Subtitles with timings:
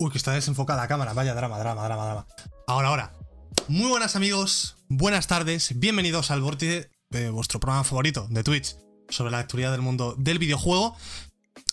[0.00, 1.12] Uy, que está desenfocada la cámara.
[1.12, 2.26] Vaya drama, drama, drama, drama.
[2.66, 3.12] Ahora, ahora.
[3.68, 8.76] Muy buenas amigos, buenas tardes, bienvenidos al Vórtice, de vuestro programa favorito de Twitch
[9.10, 10.96] sobre la actualidad del mundo del videojuego.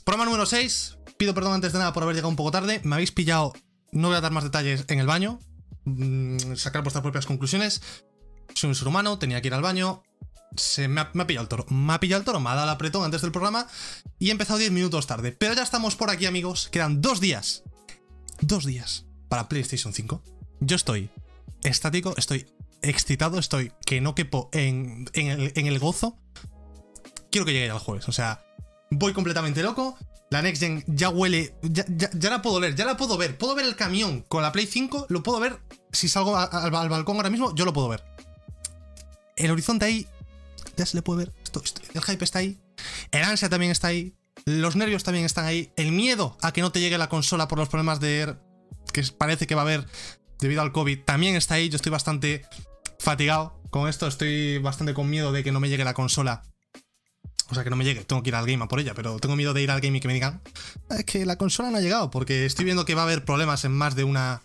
[0.03, 0.97] Programa número 6.
[1.15, 2.81] Pido perdón antes de nada por haber llegado un poco tarde.
[2.83, 3.53] Me habéis pillado,
[3.93, 5.39] no voy a dar más detalles, en el baño.
[5.85, 7.81] Mm, sacar vuestras propias conclusiones.
[8.53, 10.03] Soy un ser humano, tenía que ir al baño.
[10.57, 11.65] Se me ha, pillado el toro.
[11.69, 13.67] Me ha pillado el toro, me ha dado el apretón antes del programa
[14.19, 15.31] y he empezado 10 minutos tarde.
[15.31, 16.67] Pero ya estamos por aquí, amigos.
[16.69, 17.63] Quedan dos días.
[18.41, 20.23] Dos días para PlayStation 5.
[20.59, 21.09] Yo estoy
[21.63, 22.47] estático, estoy
[22.81, 26.17] excitado, estoy que no quepo en, en el, en el gozo.
[27.31, 28.07] Quiero que llegue el jueves.
[28.07, 28.43] O sea,
[28.91, 29.97] voy completamente loco.
[30.29, 31.55] La Next Gen ya huele.
[31.61, 33.37] Ya, ya- la puedo oler, ya la puedo ver.
[33.37, 35.07] Puedo ver el camión con la Play 5.
[35.09, 35.59] Lo puedo ver.
[35.91, 38.03] Si salgo al, al balcón ahora mismo, yo lo puedo ver.
[39.35, 40.07] El horizonte ahí.
[40.75, 41.33] Ya se le puede ver.
[41.43, 41.61] Esto-
[41.93, 42.59] el hype está ahí.
[43.11, 44.13] El ansia también está ahí.
[44.45, 45.71] Los nervios también están ahí.
[45.75, 48.35] El miedo a que no te llegue la consola por los problemas de.
[48.93, 49.85] que parece que va a haber
[50.39, 51.69] debido al COVID también está ahí.
[51.69, 52.45] Yo estoy bastante
[52.99, 54.07] fatigado con esto.
[54.07, 56.43] Estoy bastante con miedo de que no me llegue la consola.
[57.49, 58.03] O sea, que no me llegue.
[58.05, 58.93] Tengo que ir al game a por ella.
[58.93, 60.41] Pero tengo miedo de ir al game y que me digan.
[60.89, 62.09] Es que la consola no ha llegado.
[62.11, 64.41] Porque estoy viendo que va a haber problemas en más de una.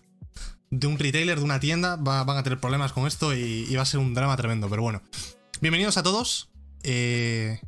[0.70, 1.96] De un retailer, de una tienda.
[1.96, 4.68] Va- van a tener problemas con esto y, y va a ser un drama tremendo.
[4.70, 5.02] Pero bueno.
[5.60, 6.48] Bienvenidos a todos.
[6.82, 7.60] Eh.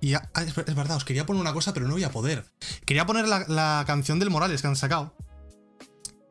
[0.00, 2.10] Y ah, es, ver- es verdad, os quería poner una cosa, pero no voy a
[2.10, 2.44] poder.
[2.84, 5.14] Quería poner la, la canción del Morales que han sacado.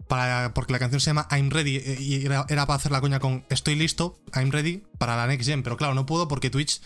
[0.07, 3.01] Para, porque la canción se llama I'm Ready eh, y era, era para hacer la
[3.01, 5.63] coña con Estoy listo, I'm Ready para la Next Gen.
[5.63, 6.79] Pero claro, no puedo porque Twitch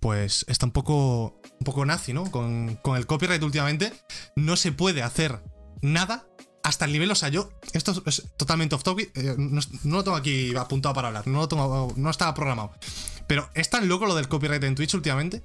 [0.00, 2.28] pues está un poco, un poco nazi, ¿no?
[2.30, 3.92] Con, con el copyright últimamente
[4.34, 5.40] no se puede hacer
[5.82, 6.26] nada
[6.62, 10.16] hasta el nivel, o sea, yo, esto es- totalmente off topic, eh, no, lo tengo
[10.16, 12.72] aquí apuntado para hablar, no lo tengo, no estaba programado.
[13.26, 15.42] Pero es tan loco lo del copyright en Twitch últimamente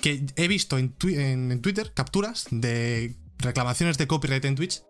[0.00, 4.82] que he visto en, en- Twitter capturas de reclamaciones de copyright en Twitch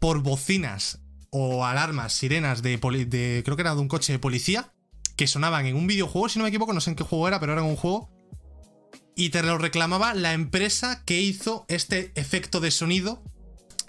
[0.00, 4.72] por bocinas o alarmas, sirenas de, de creo que era de un coche de policía
[5.16, 7.38] que sonaban en un videojuego, si no me equivoco, no sé en qué juego era,
[7.40, 8.10] pero era en un juego.
[9.14, 13.22] Y te lo reclamaba la empresa que hizo este efecto de sonido.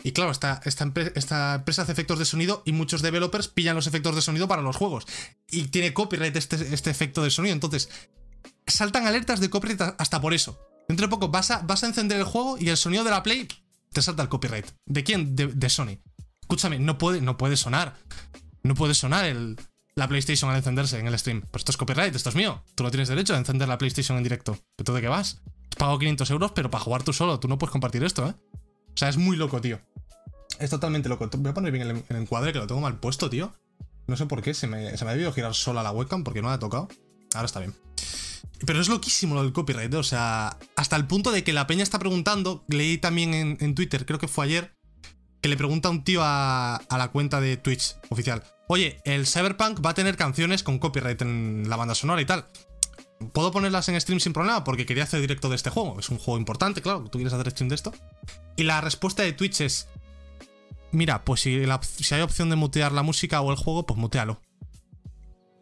[0.04, 3.76] Y claro, esta, esta, empre- esta empresa hace efectos de sonido y muchos developers pillan
[3.76, 5.06] los efectos de sonido para los juegos.
[5.50, 7.54] Y tiene copyright este, este efecto de sonido.
[7.54, 7.90] Entonces,
[8.68, 10.60] saltan alertas de copyright hasta por eso.
[10.88, 13.24] Dentro de poco vas a, vas a encender el juego y el sonido de la
[13.24, 13.48] Play
[13.94, 14.66] te salta el copyright.
[14.86, 15.36] ¿De quién?
[15.36, 15.98] De, Sony.
[16.42, 17.96] Escúchame, no puede, no puede sonar.
[18.64, 19.58] No puede sonar el,
[19.96, 21.42] la PlayStation al encenderse en el stream.
[21.52, 22.64] Pues esto es copyright, esto es mío.
[22.76, 24.58] Tú no tienes derecho a encender la PlayStation en directo.
[24.76, 25.42] ¿Pero tú de qué vas?
[25.78, 27.40] Pago 500 euros, pero para jugar tú solo.
[27.40, 28.34] Tú no puedes compartir esto, ¿eh?
[28.94, 29.80] O sea, es muy loco, tío.
[30.60, 31.30] Es totalmente loco.
[31.38, 33.54] Voy a poner bien el, el encuadre, que lo tengo mal puesto, tío.
[34.08, 36.42] No sé por qué, se me, se me ha debido girar sola la webcam porque
[36.42, 36.88] no la ha tocado.
[37.34, 37.76] Ahora está bien.
[38.66, 41.82] Pero es loquísimo lo del copyright, o sea, hasta el punto de que la peña
[41.82, 44.76] está preguntando, leí también en, Twitter, creo que fue ayer,
[45.42, 49.84] que le pregunta un tío a, a la cuenta de Twitch oficial, oye, el Cyberpunk
[49.84, 52.46] va a tener canciones con copyright en la banda sonora y tal.
[53.30, 54.64] ¿Puedo ponerlas en stream sin problema?
[54.64, 56.00] Porque quería hacer directo de este juego.
[56.00, 57.94] Es un juego importante, claro, tú quieres hacer stream de esto.
[58.56, 59.88] Y la respuesta de Twitch es,
[60.92, 61.64] mira, pues si,
[62.12, 64.42] hay opción de mutear la música o el juego, pues mutealo.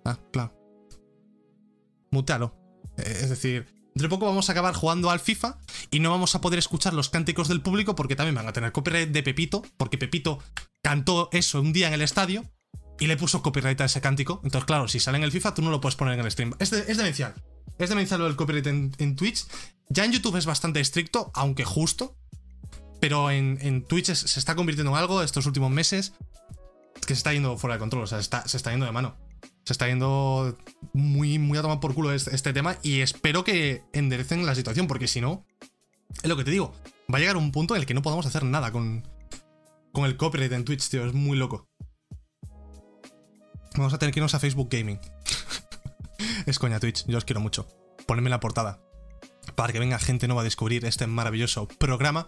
[0.06, 0.53] Ah, claro.
[2.12, 2.56] Mutealo.
[2.98, 5.59] Eh, Es decir, dentro de poco vamos a acabar jugando al FIFA
[5.92, 8.72] y no vamos a poder escuchar los cánticos del público porque también van a tener
[8.72, 10.40] copyright de Pepito, porque Pepito
[10.81, 12.46] cantó eso un día en el estadio
[13.00, 14.42] y le puso copyright a ese cántico.
[14.44, 16.54] Entonces, claro, si sale en el FIFA, tú no lo puedes poner en el stream.
[16.60, 17.34] Es, es demencial.
[17.78, 19.46] Es demencial lo del copyright en, Twitch.
[19.90, 22.16] Ya en YouTube es bastante estricto, aunque justo.
[23.00, 26.14] Pero en, en Twitch se está convirtiendo en algo estos últimos meses
[27.08, 28.04] que se está yendo fuera de control.
[28.04, 29.16] O sea, está- se está yendo de mano
[29.66, 30.58] se está yendo
[30.94, 34.88] muy, muy a tomar por culo este, este tema y espero que enderecen la situación,
[34.88, 35.46] porque si no,
[36.24, 36.74] es lo que te digo,
[37.14, 39.08] va a llegar un punto en el que no podamos hacer nada con,
[39.94, 41.69] con el copyright en Twitch, tío, es muy loco.
[43.80, 45.00] Vamos a tener que irnos a Facebook Gaming.
[46.46, 47.66] es coña Twitch, yo os quiero mucho.
[48.06, 48.82] Ponedme la portada
[49.56, 52.28] para que venga gente nueva a descubrir este maravilloso programa.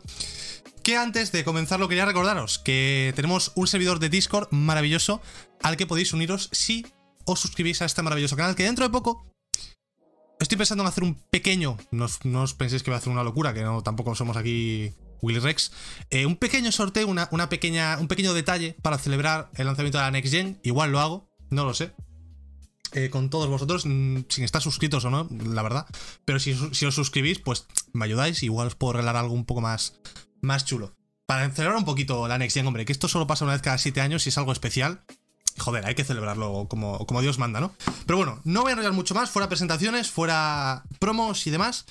[0.82, 5.22] Que antes de comenzarlo quería recordaros que tenemos un servidor de Discord maravilloso
[5.62, 6.88] al que podéis uniros si
[7.26, 9.28] os suscribís a este maravilloso canal que dentro de poco
[10.40, 13.24] estoy pensando en hacer un pequeño, no no os penséis que voy a hacer una
[13.24, 15.72] locura, que no tampoco somos aquí Willy Rex,
[16.10, 20.06] eh, un pequeño sorteo, una, una pequeña, un pequeño detalle para celebrar el lanzamiento de
[20.06, 21.94] la Next Gen, igual lo hago, no lo sé.
[22.94, 25.86] eh, con todos vosotros, mm, sin estar suscritos o no, la verdad.
[26.26, 30.00] Pero si, os suscribís, pues me ayudáis, igual os puedo regalar algo un poco más,
[30.42, 30.94] más chulo.
[31.26, 33.78] Para celebrar un poquito la Next Gen, hombre, que esto solo pasa una vez cada
[33.78, 35.06] 7 años y es algo especial.
[35.58, 37.74] Joder, hay que celebrarlo como, como Dios manda, ¿no?
[38.06, 41.86] Pero bueno, no voy a enrollar mucho más, fuera presentaciones, fuera promos y demás.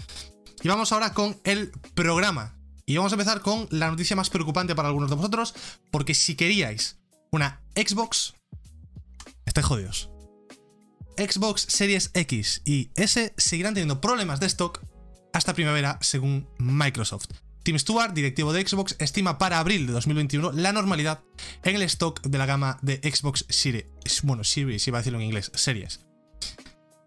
[0.63, 2.57] Y vamos ahora con el programa.
[2.85, 5.55] Y vamos a empezar con la noticia más preocupante para algunos de vosotros,
[5.91, 6.99] porque si queríais
[7.31, 8.35] una Xbox,
[9.51, 10.11] estáis jodidos.
[11.17, 14.81] Xbox Series X y S seguirán teniendo problemas de stock
[15.33, 17.27] hasta primavera, según Microsoft.
[17.63, 21.23] Tim Stewart, directivo de Xbox, estima para abril de 2021 la normalidad
[21.63, 23.87] en el stock de la gama de Xbox Series.
[24.23, 26.01] Bueno, Series, iba a decirlo en inglés, series.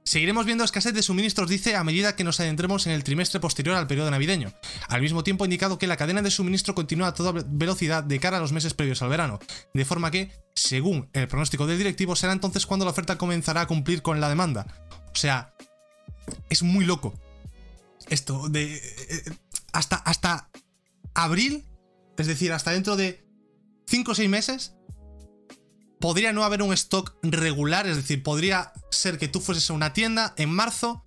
[0.03, 3.75] Seguiremos viendo escasez de suministros, dice, a medida que nos adentremos en el trimestre posterior
[3.75, 4.53] al periodo navideño.
[4.89, 8.19] Al mismo tiempo ha indicado que la cadena de suministro continúa a toda velocidad de
[8.19, 9.39] cara a los meses previos al verano,
[9.73, 13.67] de forma que, según el pronóstico del directivo, será entonces cuando la oferta comenzará a
[13.67, 14.67] cumplir con la demanda.
[15.13, 15.53] O sea,
[16.49, 17.13] es muy loco.
[18.09, 18.75] Esto de...
[18.75, 19.23] Eh,
[19.71, 20.49] hasta, hasta
[21.13, 21.65] abril,
[22.17, 23.25] es decir, hasta dentro de
[23.87, 24.75] 5 o 6 meses,
[25.99, 29.93] podría no haber un stock regular, es decir, podría ser que tú fueses a una
[29.93, 31.03] tienda en marzo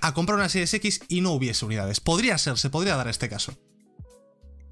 [0.00, 2.00] a comprar una Series X y no hubiese unidades.
[2.00, 3.56] Podría ser, se podría dar este caso.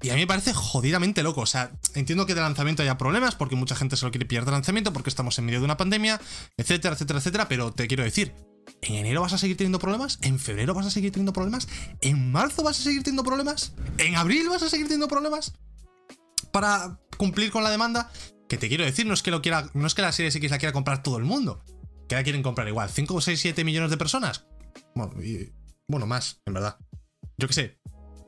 [0.03, 1.41] Y a mí me parece jodidamente loco.
[1.41, 4.45] O sea, entiendo que de lanzamiento haya problemas, porque mucha gente se lo quiere pillar
[4.45, 6.19] de lanzamiento, porque estamos en medio de una pandemia,
[6.57, 7.47] etcétera, etcétera, etcétera.
[7.47, 8.33] Pero te quiero decir,
[8.81, 10.17] ¿en enero vas a seguir teniendo problemas?
[10.21, 11.67] ¿En febrero vas a seguir teniendo problemas?
[12.01, 13.73] ¿En marzo vas a seguir teniendo problemas?
[13.99, 15.53] ¿En abril vas a seguir teniendo problemas?
[16.51, 18.11] Para cumplir con la demanda.
[18.51, 20.51] Que te quiero decir, no es que lo quiera, no es que la Series X
[20.51, 21.63] la quiera comprar todo el mundo.
[22.09, 22.89] Que la quieren comprar igual.
[22.89, 24.45] ¿5, 6, 7 millones de personas?
[24.93, 25.13] Bueno,
[25.87, 26.77] bueno, más, en verdad.
[27.37, 27.79] Yo qué sé.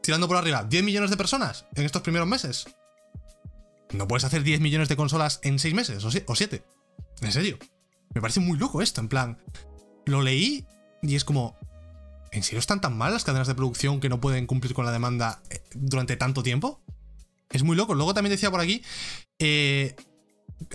[0.02, 2.68] Tirando por arriba, ¿10 millones de personas en estos primeros meses?
[3.92, 6.64] No puedes hacer 10 millones de consolas en 6 meses o 7.
[7.20, 7.60] En serio.
[8.16, 9.38] Me parece muy loco esto, en plan.
[10.06, 10.66] Lo leí
[11.02, 11.58] y es como.
[12.32, 14.94] ¿En serio están tan mal las cadenas de producción que no pueden cumplir con la
[14.94, 16.82] demanda eh, durante tanto tiempo?
[17.50, 17.94] Es muy loco.
[17.94, 18.84] Luego también decía por aquí.
[19.38, 19.98] Eh,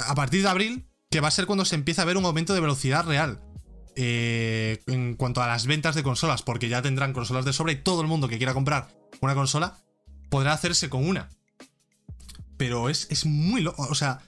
[0.04, 2.54] a partir de abril, que va a ser cuando se empieza a ver un aumento
[2.54, 3.42] de velocidad real.
[4.00, 7.82] Eh, en cuanto a las ventas de consolas, porque ya tendrán consolas de sobra y
[7.82, 8.88] todo el mundo que quiera comprar
[9.20, 9.76] una consola
[10.30, 11.30] podrá hacerse con una.
[12.56, 14.20] Pero es, es muy loco, o sea,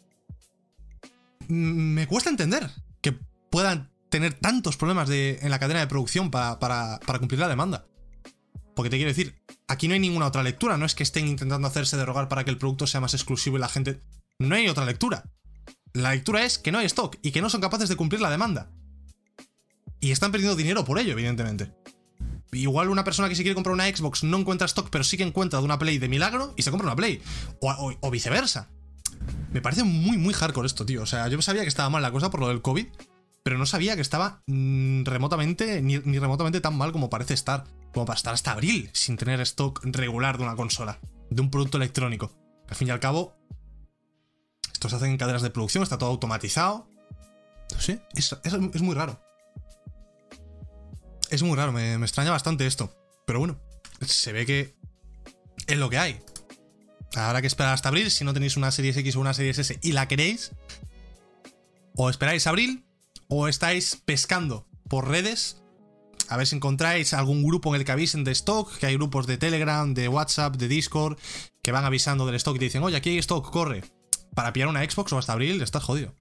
[1.46, 2.68] me cuesta entender
[3.00, 3.12] que
[3.50, 7.48] puedan tener tantos problemas de, en la cadena de producción para, para, para cumplir la
[7.48, 7.86] demanda.
[8.74, 11.68] Porque te quiero decir, aquí no hay ninguna otra lectura, no es que estén intentando
[11.68, 14.02] hacerse derogar para que el producto sea más exclusivo y la gente...
[14.38, 15.24] No hay otra lectura.
[15.92, 18.30] La lectura es que no hay stock y que no son capaces de cumplir la
[18.30, 18.70] demanda.
[20.00, 21.72] Y están perdiendo dinero por ello, evidentemente.
[22.52, 25.22] Igual una persona que se quiere comprar una Xbox no encuentra stock, pero sí que
[25.22, 27.22] encuentra una Play de milagro y se compra una Play.
[27.60, 28.68] O, viceversa.
[29.52, 31.02] Me parece muy, muy hardcore esto, tío.
[31.02, 32.86] O sea, yo sabía que estaba mal la cosa por lo del COVID,
[33.42, 37.64] pero no sabía que estaba mm, remotamente, ni remotamente tan mal como parece estar.
[37.92, 41.76] Como para estar hasta abril sin tener stock regular de una consola, de un producto
[41.76, 42.32] electrónico.
[42.68, 43.34] Al fin y al cabo,
[44.80, 46.88] esto se hace en cadenas de producción, está todo automatizado.
[47.70, 49.20] No sé, es, muy raro.
[51.28, 52.90] Es muy raro, me, extraña bastante esto.
[53.26, 53.60] Pero bueno,
[54.00, 54.74] se ve que
[55.66, 56.22] es lo que hay.
[57.14, 58.10] Habrá que esperar hasta abril.
[58.10, 60.52] Si no tenéis una Series X o una Series S y la queréis,
[61.94, 62.86] o esperáis abril,
[63.28, 65.60] o estáis pescando por redes.
[66.28, 69.26] A ver si encontráis algún grupo en el que avisen de stock, que hay grupos
[69.26, 71.18] de Telegram, de WhatsApp, de Discord,
[71.62, 73.84] que van avisando del stock y te dicen, oye, aquí hay stock, corre
[74.34, 76.14] para pillar una Xbox o hasta abril estás jodido.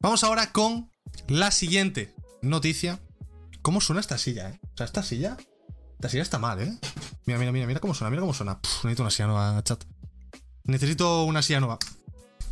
[0.00, 0.90] Vamos ahora con
[1.28, 3.00] la siguiente noticia.
[3.62, 4.60] ¿Cómo suena esta silla, eh?
[4.72, 5.36] O sea, esta silla.
[5.94, 6.78] Esta silla está mal, eh.
[7.26, 8.58] Mira, mira, mira, mira cómo suena, mira cómo suena.
[8.84, 9.84] necesito una silla nueva, chat.
[10.64, 11.78] Necesito una silla nueva.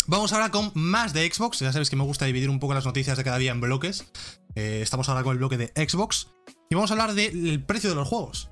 [0.06, 1.58] Vamos ahora con más de Xbox.
[1.60, 4.06] Ya sabéis que me gusta dividir un poco las noticias de cada día en bloques.
[4.54, 6.28] Eh, estamos ahora con el bloque de Xbox.
[6.70, 8.50] Y vamos a hablar del precio de los juegos.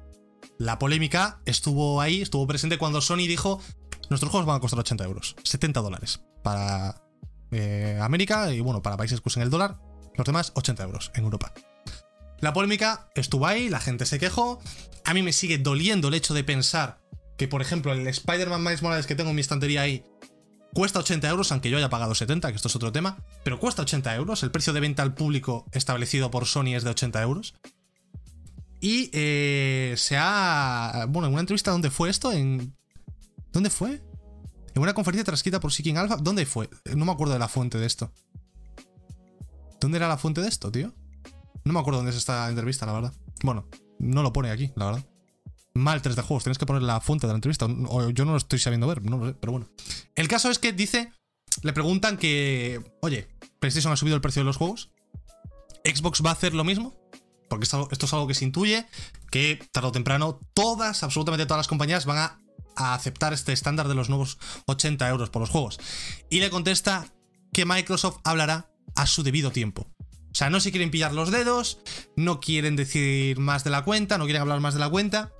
[0.58, 3.60] La polémica estuvo ahí, estuvo presente cuando Sony dijo
[4.08, 7.02] Nuestros juegos van a costar 80 euros, 70 dólares para
[7.50, 9.78] eh, América y bueno, para países que usen el dólar,
[10.14, 11.52] los demás 80 euros en Europa.
[12.40, 14.60] La polémica estuvo ahí, la gente se quejó.
[15.04, 16.98] A mí me sigue doliendo el hecho de pensar
[17.38, 20.04] que, por ejemplo, el Spider-Man Miles Morales que tengo en mi estantería ahí
[20.74, 23.82] cuesta 80 euros, aunque yo haya pagado 70, que esto es otro tema, pero cuesta
[23.82, 24.42] 80 euros.
[24.42, 27.54] El precio de venta al público establecido por Sony es de 80 euros.
[28.80, 31.06] Y eh, se ha.
[31.08, 32.30] Bueno, en una entrevista, ¿dónde fue esto?
[32.30, 32.76] En
[33.56, 34.02] ¿Dónde fue?
[34.74, 36.18] En una conferencia transcrita por Seeking Alpha.
[36.18, 36.68] ¿Dónde fue?
[36.94, 38.12] No me acuerdo de la fuente de esto.
[39.80, 40.92] ¿Dónde era la fuente de esto, tío?
[41.64, 43.14] No me acuerdo dónde es esta entrevista, la verdad.
[43.42, 43.66] Bueno,
[43.98, 45.06] no lo pone aquí, la verdad.
[45.72, 47.64] Mal 3 de juegos, tienes que poner la fuente de la entrevista.
[47.64, 49.70] O yo no lo estoy sabiendo ver, no lo sé, pero bueno.
[50.16, 51.10] El caso es que dice.
[51.62, 52.84] Le preguntan que.
[53.00, 53.26] Oye,
[53.58, 54.90] PlayStation ha subido el precio de los juegos.
[55.82, 56.94] ¿Xbox va a hacer lo mismo?
[57.48, 58.86] Porque esto, es algo que se intuye
[59.30, 62.45] que tarde o temprano todas, absolutamente todas las compañías van a
[62.76, 65.78] a aceptar este estándar de los nuevos 80 euros por los juegos.
[66.30, 67.12] Y le contesta
[67.52, 69.86] que Microsoft hablará a su debido tiempo.
[70.00, 71.78] O sea, no se quieren pillar los dedos,
[72.14, 75.32] no quieren decir más de la cuenta, no quieren hablar más de la cuenta.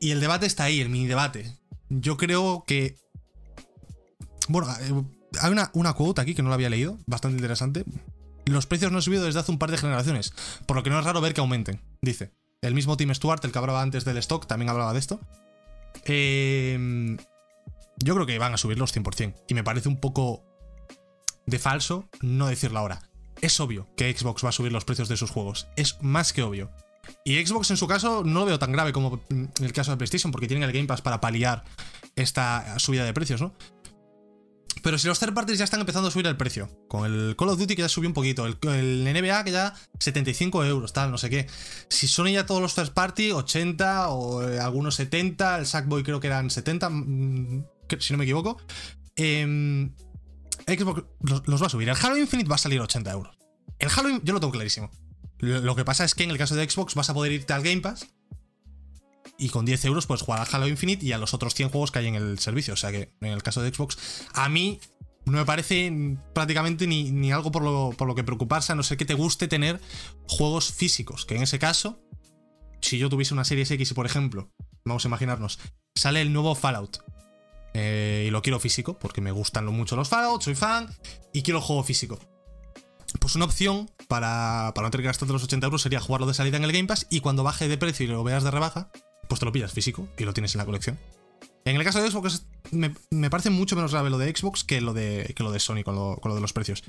[0.00, 1.56] Y el debate está ahí, el mini debate.
[1.88, 2.96] Yo creo que.
[4.48, 5.04] Bueno, eh,
[5.40, 7.84] hay una, una quote aquí que no la había leído, bastante interesante.
[8.46, 10.32] Los precios no han subido desde hace un par de generaciones,
[10.66, 12.32] por lo que no es raro ver que aumenten, dice.
[12.62, 15.20] El mismo Tim Stewart, el que hablaba antes del stock, también hablaba de esto.
[16.04, 17.16] Eh,
[18.02, 19.34] yo creo que van a subirlos 100%.
[19.48, 20.44] Y me parece un poco
[21.46, 23.02] de falso no decirlo ahora.
[23.40, 25.68] Es obvio que Xbox va a subir los precios de sus juegos.
[25.76, 26.70] Es más que obvio.
[27.24, 29.96] Y Xbox en su caso no lo veo tan grave como en el caso de
[29.96, 31.64] PlayStation, porque tienen el Game Pass para paliar
[32.16, 33.54] esta subida de precios, ¿no?
[34.82, 37.50] Pero si los third parties ya están empezando a subir el precio, con el Call
[37.50, 41.18] of Duty que ya subió un poquito, el, NBA que ya 75 euros, tal, no
[41.18, 41.46] sé qué.
[41.88, 46.20] Si son ya todos los third party, 80 o eh, algunos 70, el Sackboy creo
[46.20, 47.64] que eran 70, mm,
[47.98, 48.58] si no me equivoco.
[49.16, 49.90] Eh,
[50.66, 51.88] Xbox los, va a subir.
[51.88, 53.38] El Halo Infinite va a salir 80 euros.
[53.78, 54.90] El Halo, yo lo tengo clarísimo.
[55.38, 57.62] Lo que pasa es que en el caso de Xbox vas a poder irte al
[57.62, 58.08] Game Pass
[59.40, 61.90] y con 10 euros puedes jugar al Halo Infinite y a los otros 100 juegos
[61.90, 62.74] que hay en el servicio.
[62.74, 63.98] O sea que en el caso de Xbox,
[64.34, 64.78] a mí
[65.24, 68.98] no me parece prácticamente ni, algo por lo, por lo, que preocuparse, a no ser
[68.98, 69.80] que te guste tener
[70.28, 71.24] juegos físicos.
[71.24, 72.00] Que en ese caso,
[72.80, 74.50] si yo tuviese una serie X por ejemplo,
[74.84, 75.58] vamos a imaginarnos,
[75.94, 76.98] sale el nuevo Fallout
[77.74, 80.88] eh, y lo quiero físico, porque me gustan mucho los Fallout, soy fan,
[81.32, 82.18] y quiero juego físico.
[83.18, 86.34] Pues una opción para, para no tener que gastarte los 80 euros sería jugarlo de
[86.34, 88.90] salida en el Game Pass y cuando baje de precio y lo veas de rebaja,
[89.30, 90.98] pues te lo pillas físico y lo tienes en la colección.
[91.64, 94.92] En el caso de Xbox me, parece mucho menos grave lo de Xbox que lo
[94.92, 96.84] de, que lo de Sony con lo, con lo, de los precios.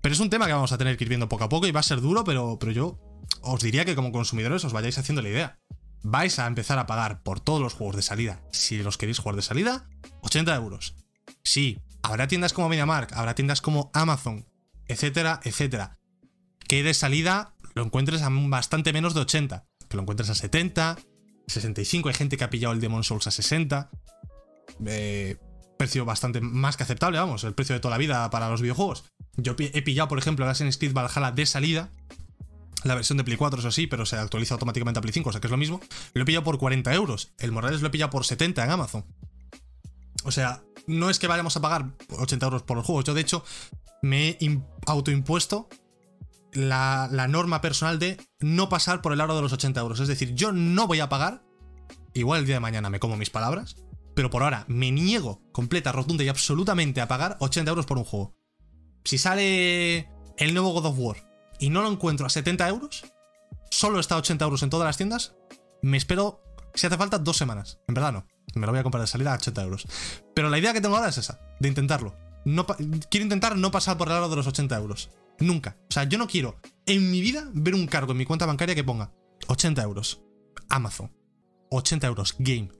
[0.00, 1.70] Pero es un tema que vamos a tener que ir viendo poco a poco y
[1.70, 2.98] va a ser duro, pero, pero yo
[3.42, 5.58] os diría que como consumidores os vayáis haciendo la idea
[6.04, 9.36] vais a empezar a pagar por todos los juegos de salida, si los queréis jugar
[9.36, 9.88] de salida,
[10.20, 10.94] 80 euros.
[11.42, 14.46] Sí, habrá tiendas como MediaMark, habrá tiendas como Amazon,
[14.86, 15.98] etcétera, etcétera.
[16.68, 20.98] Que de salida lo encuentres a bastante menos de 80, que lo encuentres a 70,
[21.46, 23.90] 65, hay gente que ha pillado el Demon Souls a 60.
[24.86, 25.36] Eh,
[25.76, 29.04] precio bastante más que aceptable, vamos, el precio de toda la vida para los videojuegos.
[29.36, 31.90] Yo he pillado, por ejemplo, Assassin's Creed Valhalla de salida
[32.84, 35.32] la versión de Play 4, eso sí, pero se actualiza automáticamente a Play 5, o
[35.32, 35.80] sea que es lo mismo.
[36.12, 37.32] Lo he pillado por 40 euros.
[37.38, 39.04] El Morales lo he pillado por 70 en Amazon.
[40.24, 43.04] O sea, no es que vayamos a pagar 80 euros por los juegos.
[43.04, 43.44] Yo, de hecho,
[44.02, 45.68] me he autoimpuesto
[46.54, 50.00] la, norma personal de no pasar por el aro de los 80 euros.
[50.00, 51.42] Es decir, yo no voy a pagar.
[52.14, 53.76] Igual el día de mañana me como mis palabras.
[54.14, 58.04] Pero por ahora me niego completa, rotunda y absolutamente a pagar 80 euros por un
[58.04, 58.36] juego.
[59.04, 60.08] Si sale
[60.38, 61.16] el nuevo God of War
[61.58, 63.04] y no lo encuentro a 70 euros,
[63.70, 65.34] solo está a 80 euros en todas las tiendas,
[65.82, 66.40] me espero,
[66.74, 67.80] si hace falta, dos semanas.
[67.88, 68.26] En verdad no.
[68.54, 69.86] Me lo voy a comprar de salida a 80 euros.
[70.34, 72.14] Pero la idea que tengo ahora es esa, de intentarlo.
[72.44, 75.10] No quiero intentar no pasar por el lado de los 80 euros.
[75.38, 75.76] Nunca.
[75.88, 78.74] O sea, yo no quiero en mi vida ver un cargo en mi cuenta bancaria
[78.74, 79.12] que ponga
[79.48, 80.22] 80 euros.
[80.68, 81.12] Amazon.
[81.70, 82.36] 80 euros.
[82.38, 82.70] Game.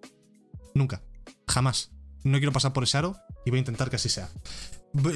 [0.74, 1.02] Nunca.
[1.48, 1.92] Jamás.
[2.22, 4.30] No quiero pasar por ese aro y voy a intentar que así sea.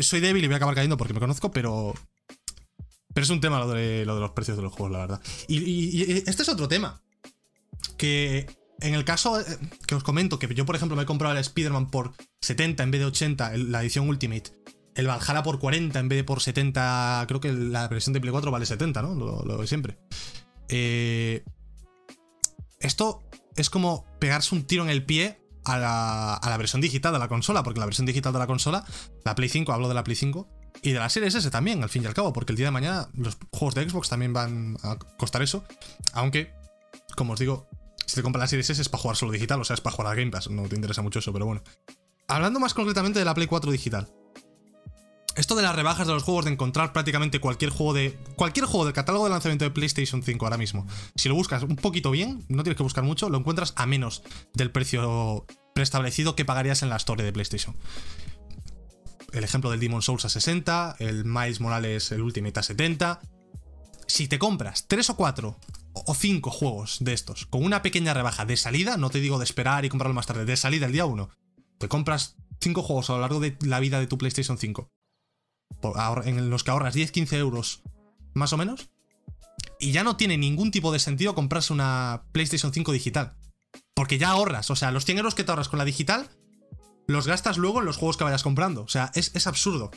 [0.00, 1.94] Soy débil y voy a acabar cayendo porque me conozco, pero
[3.18, 5.20] pero es un tema lo de, lo de los precios de los juegos, la verdad.
[5.48, 7.02] Y, este es otro tema.
[7.96, 8.46] Que
[8.80, 9.44] en el caso eh,
[9.86, 12.90] que os comento, que yo por ejemplo me he comprado el Spider-Man por 70 en
[12.90, 14.52] vez de 80, la edición Ultimate.
[14.94, 17.24] El Valhalla por 40 en vez de por 70.
[17.28, 19.14] Creo que la versión de Play 4 vale 70, ¿no?
[19.14, 19.98] Lo, de siempre.
[20.68, 21.44] Eh,
[22.80, 23.22] esto
[23.56, 27.18] es como pegarse un tiro en el pie a la, a la, versión digital de
[27.20, 28.84] la consola, porque la versión digital de la consola,
[29.24, 30.48] la Play 5, hablo de la Play 5,
[30.82, 32.72] y de la Series S también, al fin y al cabo, porque el día de
[32.72, 35.64] mañana los juegos de Xbox también van a costar eso.
[36.12, 36.52] Aunque,
[37.16, 37.68] como os digo,
[38.18, 40.12] te compras la Series S es para jugar solo digital, o sea, es para jugar
[40.12, 41.62] a Game Pass, no te interesa mucho eso, pero bueno.
[42.26, 44.08] Hablando más concretamente de la Play 4 digital.
[45.36, 48.18] Esto de las rebajas de los juegos, de encontrar prácticamente cualquier juego de.
[48.34, 50.86] Cualquier juego del catálogo de lanzamiento de PlayStation 5 ahora mismo.
[51.14, 54.22] Si lo buscas un poquito bien, no tienes que buscar mucho, lo encuentras a menos
[54.52, 57.76] del precio preestablecido que pagarías en la store de PlayStation
[59.32, 63.20] el ejemplo del Demon Souls a 60, el Miles Morales, el Ultimate a 70.
[64.06, 65.56] Si te compras 3 o 4
[66.06, 69.44] o 5 juegos de estos con una pequeña rebaja de salida, no te digo de
[69.44, 71.30] esperar y comprarlo más tarde, de salida el día 1,
[71.78, 74.90] te compras 5 juegos a lo largo de la vida de tu PlayStation 5,
[76.24, 77.82] en los que ahorras 10-15 euros
[78.34, 78.90] más o menos,
[79.80, 83.36] y ya no tiene ningún tipo de sentido comprarse una PlayStation 5 digital.
[83.94, 86.30] Porque ya ahorras, o sea, los 100 euros que te ahorras con la digital
[87.08, 88.82] los gastas luego en los juegos que vayas comprando.
[88.82, 89.90] O sea, es, absurdo.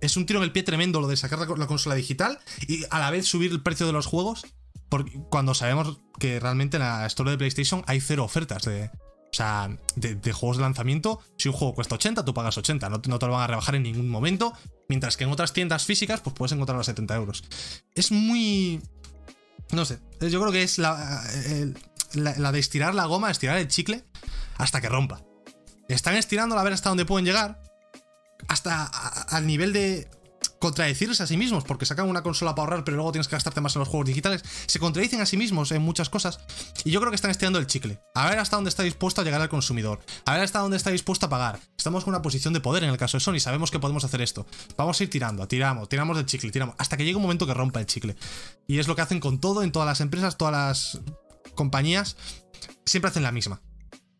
[0.00, 2.98] Es un tiro en el pie tremendo lo de sacar la, consola digital y a
[2.98, 4.46] la vez subir el precio de los juegos.
[4.88, 8.90] Porque cuando sabemos que realmente en la store de PlayStation hay cero ofertas de.
[9.32, 11.20] O sea, de, juegos de lanzamiento.
[11.36, 12.88] Si un juego cuesta 80, tú pagas 80.
[12.88, 14.52] No, no, te lo van a rebajar en ningún momento.
[14.88, 17.44] Mientras que en otras tiendas físicas, pues puedes encontrarlo a 70 euros.
[17.96, 18.80] Es muy.
[19.72, 19.98] No sé.
[20.20, 21.24] Yo creo que es la.
[22.14, 24.04] la, de estirar la goma, estirar el chicle,
[24.56, 25.22] hasta que rompa.
[25.88, 27.60] Están estirando a ver hasta dónde pueden llegar,
[28.46, 30.08] hasta al nivel de
[30.64, 33.60] contradecirse a sí mismos, porque sacan una consola para ahorrar, pero luego tienes que gastarte
[33.60, 34.42] más en los juegos digitales.
[34.64, 36.40] Se contradicen a sí mismos en muchas cosas.
[36.84, 38.00] Y yo creo que están estirando el chicle.
[38.14, 40.00] A ver hasta dónde está dispuesto a llegar al consumidor.
[40.24, 41.60] A ver hasta dónde está dispuesto a pagar.
[41.76, 43.40] Estamos con una posición de poder en el caso de Sony.
[43.40, 44.46] Sabemos que podemos hacer esto.
[44.78, 46.76] Vamos a ir tirando, tiramos, tiramos del chicle, tiramos.
[46.78, 48.16] Hasta que llegue un momento que rompa el chicle.
[48.66, 51.00] Y es lo que hacen con todo, en todas las empresas, todas las
[51.54, 52.16] compañías.
[52.86, 53.60] Siempre hacen la misma.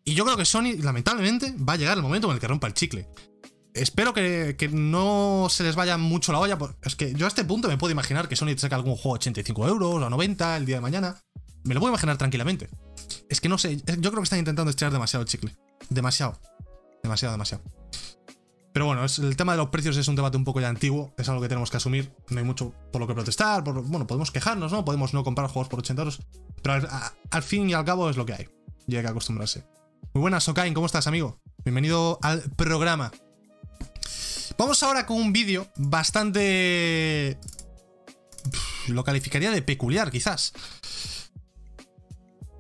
[0.05, 2.67] Y yo creo que Sony, lamentablemente, va a llegar el momento en el que rompa
[2.67, 3.09] el chicle
[3.75, 6.57] espero que, no se les vaya mucho la olla.
[6.83, 9.19] Es que yo a este punto me puedo imaginar que Sony saca algún juego a
[9.19, 11.21] 85 euros o a 90 el día de mañana.
[11.65, 12.69] Me lo puedo imaginar tranquilamente.
[13.29, 15.57] Es que no sé, yo creo que están intentando estirar demasiado el chicle.
[15.91, 16.41] Demasiado.
[17.03, 17.65] Demasiado, demasiado.
[18.73, 21.29] Pero bueno, el tema de los precios es un debate un poco ya antiguo, es
[21.29, 22.13] algo que tenemos que asumir.
[22.31, 24.85] No hay mucho por lo que protestar, bueno, podemos quejarnos, ¿no?
[24.85, 26.21] Podemos no comprar juegos por 80 euros,
[26.61, 26.89] pero al,
[27.31, 28.49] al, fin y al cabo es lo que hay.
[28.89, 29.65] Y hay que acostumbrarse.
[30.13, 31.41] Muy buenas, Sokain, ¿cómo estás, amigo?
[31.65, 33.13] Bienvenido al programa.
[34.57, 37.39] Vamos ahora con un vídeo bastante...
[38.89, 40.53] Lo calificaría de peculiar, quizás.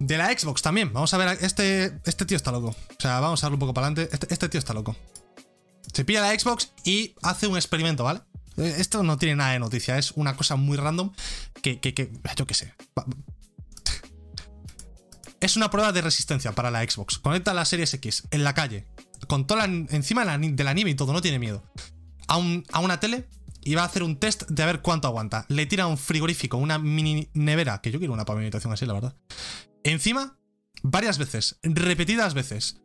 [0.00, 0.92] De la Xbox también.
[0.92, 2.68] Vamos a ver, este, este tío está loco.
[2.68, 4.12] O sea, vamos a darle un poco para adelante.
[4.12, 4.96] Este, este, tío está loco.
[5.92, 8.20] Se pilla la Xbox y hace un experimento, ¿vale?
[8.56, 11.12] Eh, esto no tiene nada de noticia, es una cosa muy random
[11.62, 12.74] que, que, que yo qué sé.
[15.40, 17.18] Es una prueba de resistencia para la Xbox.
[17.18, 18.86] Conecta la Series X en la calle,
[19.26, 21.62] con toda encima de la, de la, nieve y todo, no tiene miedo.
[22.26, 23.28] A, una tele
[23.62, 25.46] y va a hacer un test de a ver cuánto aguanta.
[25.48, 29.16] Le tira un frigorífico, una mini nevera, que yo quiero una pavimentación así, la verdad.
[29.82, 30.38] Encima,
[30.82, 32.80] varias veces, repetidas veces,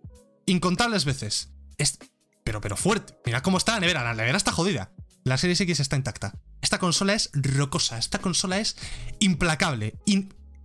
[0.46, 1.52] incontables veces.
[1.78, 1.98] Es,
[2.44, 3.16] pero, pero fuerte.
[3.26, 4.92] Mira cómo está la nevera, la nevera está jodida.
[5.24, 6.34] La Series X está intacta.
[6.62, 8.76] Esta consola es rocosa, esta consola es
[9.20, 10.00] implacable.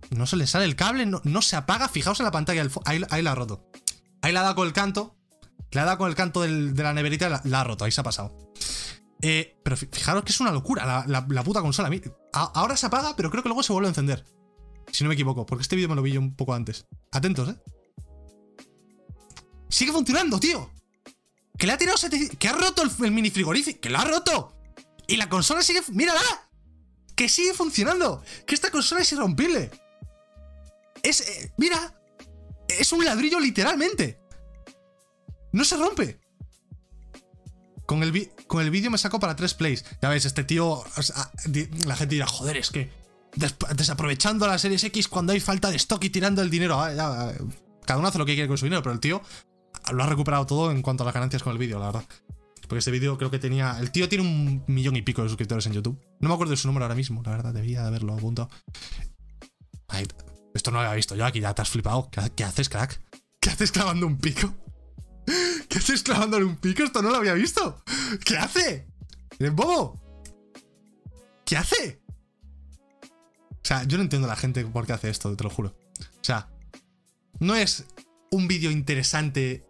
[0.09, 1.87] no se le sale el cable, no, se apaga.
[1.89, 3.69] Fijaos en la pantalla, ahí, ahí la ha roto.
[4.21, 5.14] Ahí la ha dado con el canto
[5.75, 7.99] le ha dado con el canto de la neverita y la, ha roto, ahí se
[7.99, 8.33] ha pasado.
[9.21, 11.89] Eh, pero fijaros que es una locura la, puta consola.
[12.31, 14.25] ahora se apaga, pero creo que luego se vuelve a encender.
[14.91, 16.85] Si no me equivoco, porque este vídeo me lo vi yo un poco antes.
[17.11, 17.55] Atentos, ¿eh?
[19.67, 20.71] Sigue funcionando, tío.
[21.57, 21.97] Que le ha tirado
[22.37, 23.81] Que ha roto el, mini frigorífico.
[23.81, 24.53] Que lo ha roto.
[25.07, 25.81] Y la consola sigue...
[25.89, 26.21] ¡Mírala!
[27.15, 28.23] Que sigue funcionando.
[28.47, 29.71] Que esta consola es irrompible.
[31.03, 31.21] Es...
[31.21, 31.99] Eh, mira.
[32.69, 34.24] Es un ladrillo literalmente.
[35.55, 36.19] ¡No se rompe!
[37.85, 39.85] Con el, con el vídeo me saco para tres plays.
[40.01, 40.83] Ya ves, este tío.
[41.85, 42.91] La gente dirá, joder, es que.
[43.75, 46.77] desaprovechando la Series X cuando hay falta de stock y tirando el dinero.
[46.81, 47.31] Ah,
[47.85, 49.21] cada uno hace lo que quiere con su dinero, pero el tío
[49.93, 52.03] lo ha recuperado todo en cuanto a las ganancias con el vídeo, la verdad.
[52.67, 53.77] Porque este vídeo creo que tenía.
[53.79, 55.97] El tío tiene un millón y pico de suscriptores en YouTube.
[56.19, 58.49] No me acuerdo de su número ahora mismo, la verdad, debía de haberlo apuntado.
[60.53, 62.09] esto no lo había visto yo aquí, ya te has flipado.
[62.09, 62.99] ¿Qué haces, crack?
[63.39, 64.53] ¿Qué haces clavando un pico?
[65.69, 66.83] ¿Qué haces clavándole un pico?
[66.83, 67.83] Esto no lo había visto.
[68.23, 68.87] ¿Qué hace?
[69.39, 70.01] ¿Eres bobo?
[71.45, 72.01] ¿Qué hace?
[73.03, 75.75] O sea, yo no entiendo a la gente por qué hace esto, te lo juro.
[75.99, 76.49] O sea,
[77.39, 77.85] no es
[78.31, 79.65] un vídeo interesante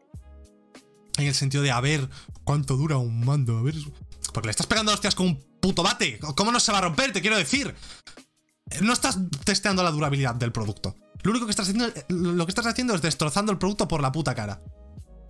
[1.18, 2.10] en el sentido de a ver
[2.44, 3.76] cuánto dura un mando, a ver.
[4.34, 6.20] Porque le estás pegando hostias con un puto bate.
[6.36, 7.14] ¿Cómo no se va a romper?
[7.14, 7.74] Te quiero decir.
[8.82, 10.96] No estás testeando la durabilidad del producto.
[11.24, 14.12] Lo único que estás haciendo, lo que estás haciendo es destrozando el producto por la
[14.12, 14.62] puta cara.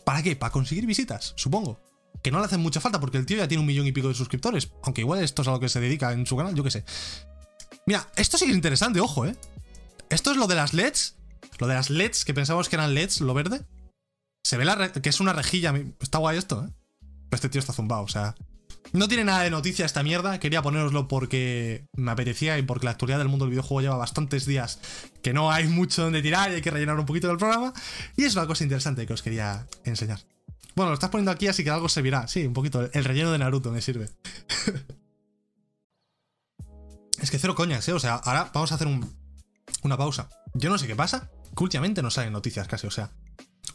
[0.06, 0.36] ¿Para qué?
[0.36, 1.82] Para conseguir visitas, supongo.
[2.24, 4.08] Que no le hacen mucha falta porque el tío ya tiene un millón y pico
[4.08, 4.72] de suscriptores.
[4.84, 6.86] Aunque igual esto es a lo que se dedica en su canal, yo qué sé.
[7.86, 9.36] Mira, esto sí que es interesante, ojo, ¿eh?
[10.10, 11.16] Esto es lo de las LEDs.
[11.60, 13.66] Lo de las LEDs, que pensábamos que eran LEDs, lo verde.
[14.44, 15.74] Se ve la que es una rejilla.
[16.00, 16.72] Está guay esto, ¿eh?
[17.32, 18.36] este tío está zumbado, o sea.
[18.94, 22.92] No tiene nada de noticia esta mierda, quería poneroslo porque me apetecía y porque la
[22.92, 24.80] actualidad del mundo del videojuego lleva bastantes días
[25.22, 27.74] que no hay mucho donde tirar y hay que rellenar un poquito del programa.
[28.16, 30.20] Y es una cosa interesante que os quería enseñar.
[30.76, 32.28] Bueno, lo estás poniendo aquí, así que algo servirá.
[32.28, 32.90] Sí, un poquito.
[32.92, 34.10] El relleno de Naruto me sirve.
[37.22, 37.94] es que cero coñas, ¿eh?
[37.94, 38.88] O sea, ahora vamos a hacer
[39.84, 40.30] una pausa.
[40.54, 43.12] Yo no sé qué pasa, que no salen noticias casi, o sea.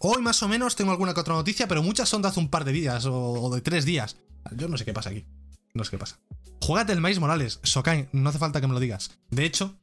[0.02, 2.48] Hoy más o menos tengo alguna que otra noticia, pero muchas son de hace un
[2.48, 4.16] par de días o de tres días.
[4.56, 5.26] Yo no sé qué pasa aquí.
[5.74, 6.18] No sé qué pasa.
[6.62, 9.18] Juégate el Maíz Morales, Sokain, no hace falta que me lo digas.
[9.30, 9.76] De hecho.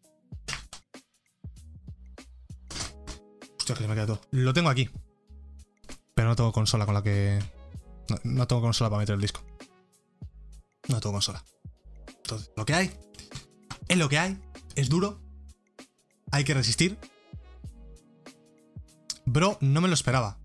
[3.60, 4.21] Hostia, que se me queda todo.
[4.32, 4.89] Lo tengo aquí.
[6.15, 7.38] Pero no tengo consola con la que.
[8.23, 9.43] No, tengo consola para meter el disco.
[10.88, 11.43] No tengo consola.
[12.08, 12.91] Entonces, lo que hay.
[13.88, 14.41] Es lo que hay.
[14.75, 15.21] Es duro.
[16.32, 16.97] Hay que resistir.
[19.28, 20.38] Bro, no me lo esperaba.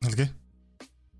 [0.00, 0.32] ¿El qué?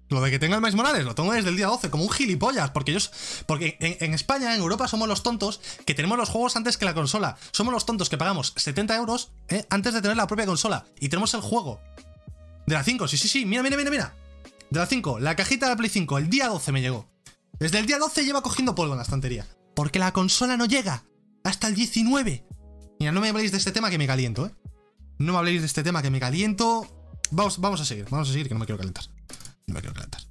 [0.09, 2.11] Lo de que tenga el Miles Morales lo tengo desde el día 12, como un
[2.11, 3.13] gilipollas, porque ellos.
[3.47, 6.93] Porque en, España, en Europa, somos los tontos que tenemos los juegos antes que la
[6.93, 7.37] consola.
[7.53, 9.67] Somos los tontos que pagamos 70 euros ¿eh?
[9.71, 10.85] antes de tener la propia consola.
[10.99, 11.81] Y tenemos el juego.
[12.67, 13.47] De la 5, sí, sí, sí.
[13.47, 14.15] Mira, mira, mira, mira.
[14.69, 17.09] De la 5, la cajita de la Play 5, el día 12 me llegó.
[17.61, 19.47] Desde el día 12 lleva cogiendo polvo en la estantería.
[19.77, 21.05] Porque la consola no llega
[21.45, 22.45] hasta el 19.
[22.99, 24.51] Mira, no me habléis de este tema que me caliento, ¿eh?
[25.21, 26.89] No me habléis de este tema que me caliento.
[27.31, 29.05] Vamos, vamos a seguir, vamos a seguir que no me quiero calentar.
[29.67, 30.23] No me quiero calentar.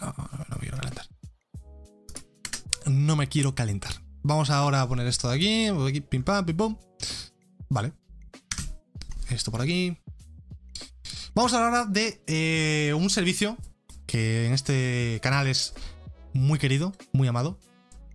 [0.00, 1.06] No, no, me quiero calentar.
[2.86, 3.92] No me quiero calentar.
[4.24, 5.66] Vamos ahora a poner esto de aquí.
[5.68, 6.76] aquí pim pam, pim pum.
[7.68, 7.92] Vale.
[9.30, 9.96] Esto por aquí.
[11.36, 13.56] Vamos a hablar de eh, un servicio
[14.04, 15.74] que en este canal es
[16.32, 17.60] muy querido, muy amado.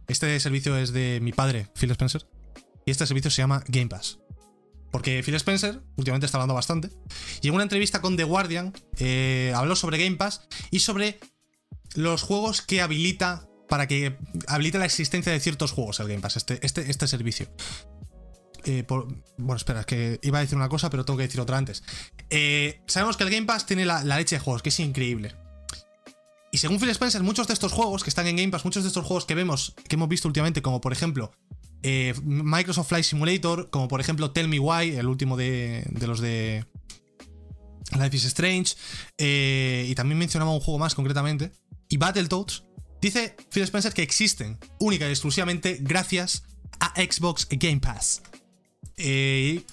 [0.09, 2.27] Este servicio es de mi padre, Phil Spencer.
[2.85, 4.19] Y este servicio se llama Game Pass.
[4.91, 6.89] Porque Phil Spencer últimamente está hablando bastante.
[7.41, 11.19] Y en una entrevista con The Guardian eh, habló sobre Game Pass y sobre
[11.95, 16.37] los juegos que habilita para que habilite la existencia de ciertos juegos el Game Pass,
[16.37, 17.47] este, este, este servicio.
[18.65, 21.57] Eh, bueno, espera, es que iba a decir una cosa, pero tengo que decir otra
[21.57, 21.83] antes.
[22.29, 25.35] Eh, sabemos que el Game Pass tiene la, leche de juegos, que es increíble.
[26.51, 28.87] Y según Phil Spencer, muchos de estos juegos que están en Game Pass, muchos de
[28.87, 31.31] estos juegos que vemos, que hemos visto últimamente, como por ejemplo
[31.83, 36.65] eh, Microsoft Flight Simulator, como por ejemplo Tell Me Why, el último de, los de
[37.97, 38.75] Life is Strange,
[39.17, 41.51] eh, y también mencionaba un juego más concretamente,
[41.87, 42.63] y Battletoads,
[43.01, 46.43] dice Phil Spencer que existen única y exclusivamente gracias
[46.79, 48.21] a Xbox Game Pass.
[48.97, 49.63] Eh,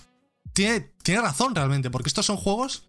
[0.52, 2.88] tiene, tiene razón realmente, porque estos son juegos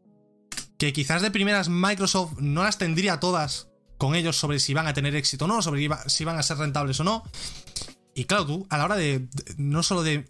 [0.77, 4.93] que quizás de primeras Microsoft no las tendría todas con ellos sobre si van a
[4.93, 7.23] tener éxito o no, sobre si van a ser rentables o no.
[8.17, 9.27] Y claro, tú, a la hora de.
[9.57, 10.25] no solo de,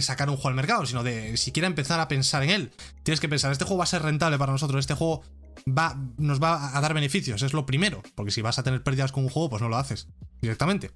[0.00, 3.28] sacar un juego al mercado, sino de siquiera empezar a pensar en él, tienes que
[3.28, 5.22] pensar, este juego va a ser rentable para nosotros, este juego
[5.68, 8.02] va, nos va a dar beneficios, es lo primero.
[8.14, 10.08] Porque si vas a tener pérdidas con un juego, pues no lo haces
[10.40, 10.92] directamente.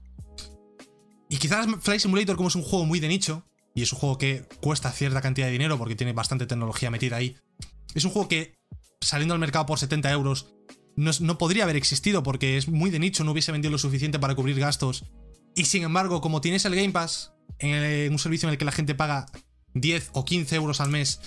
[1.28, 4.16] Y quizás Flight Simulator, como es un juego muy de nicho, y es un juego
[4.16, 7.36] que cuesta cierta cantidad de dinero porque tiene bastante tecnología metida ahí,
[7.94, 8.56] es un juego que
[9.02, 10.54] saliendo al mercado por 70 euros
[10.96, 14.18] no, no podría haber existido porque es muy de nicho, no hubiese vendido lo suficiente
[14.18, 15.04] para cubrir gastos
[15.54, 18.72] y sin embargo, como tienes el Game Pass, en, un servicio en el que la
[18.72, 19.26] gente paga
[19.74, 21.20] 10 o 15 euros al mes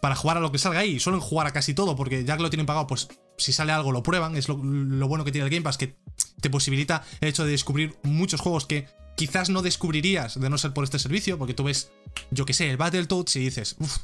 [0.00, 2.42] para jugar a lo que salga ahí, suelen jugar a casi todo, porque ya que
[2.42, 4.36] lo tienen pagado, pues si sale algo lo prueban.
[4.36, 5.96] Es lo, bueno que tiene el Game Pass, que
[6.40, 10.72] te posibilita el hecho de descubrir muchos juegos que quizás no descubrirías de no ser
[10.72, 11.92] por este servicio, porque tú ves,
[12.30, 13.98] yo que sé, el Battletoads y dices, uff,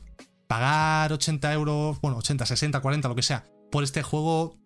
[0.46, 4.58] pagar 80 euros, bueno, 80, 60, 40, lo que sea, por este juego,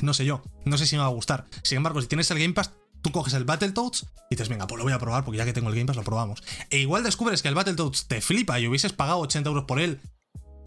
[0.00, 1.44] no sé yo, no sé si me va a gustar.
[1.62, 2.70] Sin embargo, si tienes el Game Pass,
[3.04, 5.52] tú coges el Battletoads y dices, venga, pues lo voy a probar porque ya que
[5.52, 6.42] tengo el Game Pass lo probamos.
[6.70, 10.00] E igual descubres que el Battletoads te flipa y hubieses pagado 80 euros por él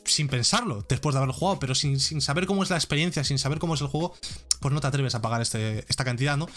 [0.05, 3.59] sin pensarlo, después de haberlo jugado, pero sin, saber cómo es la experiencia, sin saber
[3.59, 4.15] cómo es el juego,
[4.61, 6.47] pues no te atreves a pagar este, esta cantidad, ¿no?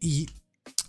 [0.00, 0.28] Y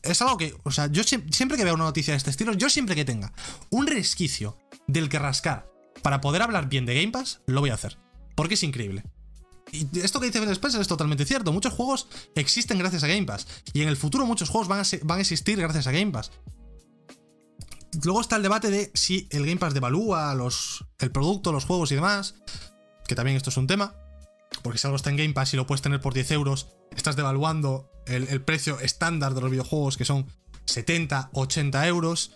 [0.04, 2.70] es algo que, o sea, yo siempre que veo una noticia de este estilo, yo
[2.70, 3.34] siempre que tenga
[3.72, 5.72] un resquicio del que rascar
[6.04, 7.98] para poder hablar bien de Game Pass, lo voy a hacer.
[8.36, 9.04] Porque es increíble.
[9.74, 11.52] Y esto que dice Phil Spencer es totalmente cierto.
[11.52, 13.48] Muchos juegos existen gracias a Game Pass.
[13.74, 16.32] Y en el futuro muchos juegos van a, van a existir gracias a Game Pass.
[18.04, 20.38] Luego está el debate de si el Game Pass devalúa
[21.00, 22.36] el producto, los juegos y demás.
[23.08, 23.96] Que también esto es un tema.
[24.62, 27.16] Porque si algo está en Game Pass y lo puedes tener por 10 euros, estás
[27.16, 30.28] devaluando el, precio estándar de los videojuegos que son
[30.66, 32.36] 70, 80 euros.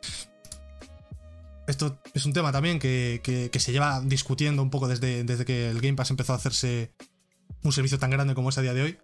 [1.67, 5.69] Esto es un tema también que, que, se lleva discutiendo un poco desde, desde que
[5.69, 6.93] el Game Pass empezó a hacerse
[7.63, 8.97] un servicio tan grande como es a día de hoy.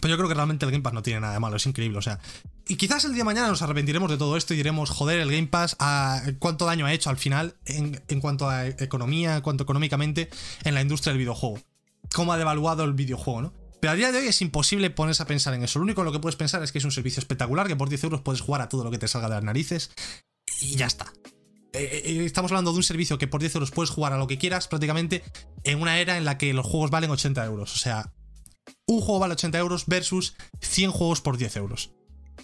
[0.00, 1.98] Pero yo creo que realmente el Game Pass no tiene nada de malo, es increíble,
[1.98, 2.20] o sea.
[2.68, 5.30] Y quizás el día de mañana nos arrepentiremos de todo esto y diremos, joder, el
[5.30, 9.42] Game Pass, a cuánto daño ha hecho al final en, en cuanto a economía, en
[9.42, 10.28] cuanto económicamente
[10.64, 11.58] en la industria del videojuego.
[12.14, 13.52] Cómo ha devaluado el videojuego, ¿no?
[13.80, 15.78] Pero a día de hoy es imposible ponerse a pensar en eso.
[15.78, 17.88] Lo único en lo que puedes pensar es que es un servicio espectacular, que por
[17.88, 19.90] 10 euros puedes jugar a todo lo que te salga de las narices
[20.60, 21.12] y ya está.
[21.78, 24.26] Eh, eh, estamos hablando de un servicio que por 10 euros puedes jugar a lo
[24.26, 25.22] que quieras prácticamente
[25.62, 27.74] en una era en la que los juegos valen 80 euros.
[27.74, 28.12] O sea,
[28.86, 31.92] un juego vale 80 euros versus 100 juegos por 10 euros.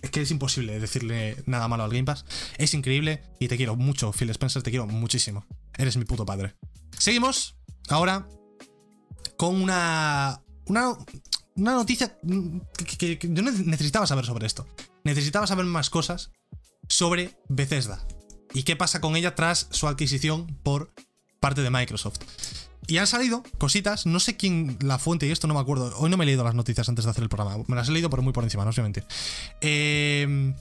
[0.03, 2.25] Es que es imposible decirle nada malo al Game Pass.
[2.59, 5.47] Es increíble y te quiero mucho, Phil Spencer, te quiero muchísimo.
[5.77, 6.55] Eres mi puto padre.
[6.97, 7.57] Seguimos
[7.88, 8.29] ahora
[9.37, 10.97] con una, una,
[11.57, 12.18] una noticia
[12.99, 14.66] que, que yo necesitaba saber sobre esto.
[15.03, 16.31] Necesitaba saber más cosas
[16.88, 18.07] sobre Bethesda
[18.54, 20.90] y qué pasa con ella tras su adquisición por
[21.40, 22.20] parte de Microsoft.
[22.86, 25.92] Y han salido cositas, no sé quién la fuente, y esto no me acuerdo.
[25.98, 27.62] Hoy no me he leído las noticias antes de hacer el programa.
[27.66, 29.04] Me las he leído, pero muy por encima, no sé mentir.
[29.60, 30.54] Eh,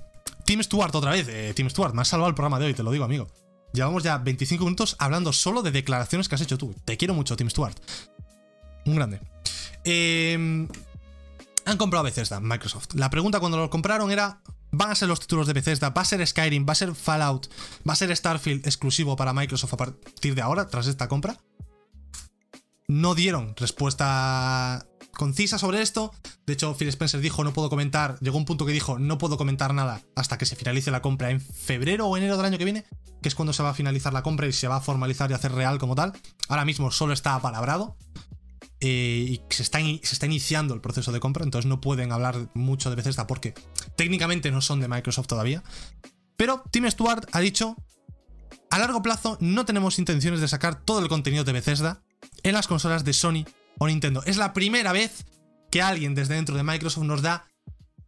[0.45, 1.27] Tim Stewart, otra vez.
[1.29, 3.27] Eh, Tim Stewart, me has salvado el programa de hoy, te lo digo, amigo.
[3.73, 6.73] Llevamos ya 25 minutos hablando solo de declaraciones que has hecho tú.
[6.85, 7.77] Te quiero mucho, Tim Stewart.
[8.85, 9.19] Un grande.
[9.83, 10.67] Eh,
[11.65, 12.93] han comprado Bethesda, Microsoft.
[12.93, 14.41] La pregunta cuando lo compraron era:
[14.73, 15.91] ¿van a ser los títulos de Bethesda?
[15.91, 16.65] ¿Va a ser Skyrim?
[16.67, 17.49] ¿Va a ser Fallout?
[17.87, 21.37] ¿Va a ser Starfield exclusivo para Microsoft a partir de ahora, tras esta compra?
[22.87, 26.11] No dieron respuesta concisa sobre esto.
[26.45, 28.17] De hecho, Phil Spencer dijo: No puedo comentar.
[28.19, 31.29] Llegó un punto que dijo: No puedo comentar nada hasta que se finalice la compra
[31.29, 32.85] en febrero o enero del año que viene,
[33.21, 35.33] que es cuando se va a finalizar la compra y se va a formalizar y
[35.33, 36.13] hacer real como tal.
[36.49, 37.95] Ahora mismo solo está apalabrado.
[38.85, 42.97] Eh, y se está, iniciando el proceso de compra, entonces no pueden hablar mucho de
[42.97, 43.53] Bethesda porque
[43.95, 45.63] técnicamente no son de Microsoft todavía.
[46.35, 47.77] Pero Tim Stewart ha dicho,
[48.69, 52.03] a largo plazo no tenemos intenciones de sacar todo el contenido de Bethesda
[52.43, 53.45] en las consolas de Sony
[53.79, 54.21] o Nintendo.
[54.25, 55.27] Es la primera vez
[55.71, 57.47] que alguien desde dentro de Microsoft nos da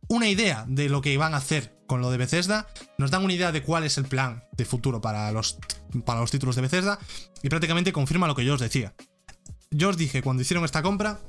[0.10, 3.32] una idea de lo que van a hacer con lo de Bethesda, nos dan una
[3.32, 5.58] idea de cuál es el plan de futuro para los,
[6.06, 7.00] para los títulos de Bethesda
[7.42, 8.94] y prácticamente confirma lo que yo os decía
[9.72, 11.20] yo os dije cuando hicieron esta compra,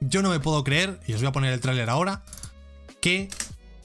[0.00, 2.24] yo no me puedo creer, y os voy a poner el tráiler ahora,
[3.00, 3.28] que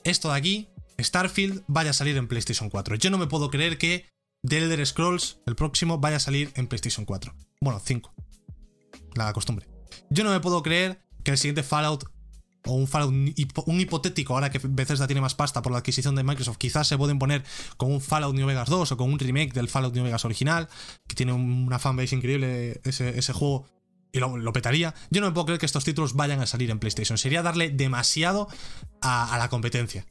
[0.03, 0.67] esto de aquí,
[0.99, 2.95] Starfield, vaya a salir en PlayStation 4.
[2.95, 4.05] Yo no me puedo creer que
[4.47, 7.33] The Elder Scrolls, el próximo, vaya a salir en PlayStation 4.
[7.61, 8.13] Bueno, 5.
[9.15, 9.67] La costumbre.
[10.09, 12.05] Yo no me puedo creer que el siguiente Fallout
[12.65, 16.23] o un Fallout un hipotético, ahora que Bethesda tiene más pasta por la adquisición de
[16.23, 17.43] Microsoft, quizás se pueden poner
[17.77, 20.67] con un Fallout New Vegas 2 o con un remake del Fallout New Vegas original,
[21.07, 23.65] que tiene una fanbase increíble ese, juego
[24.11, 24.93] y lo, petaría.
[25.09, 27.17] Yo no me puedo creer que estos títulos vayan a salir en PlayStation.
[27.17, 28.47] Sería darle demasiado
[29.01, 30.05] a, la competencia.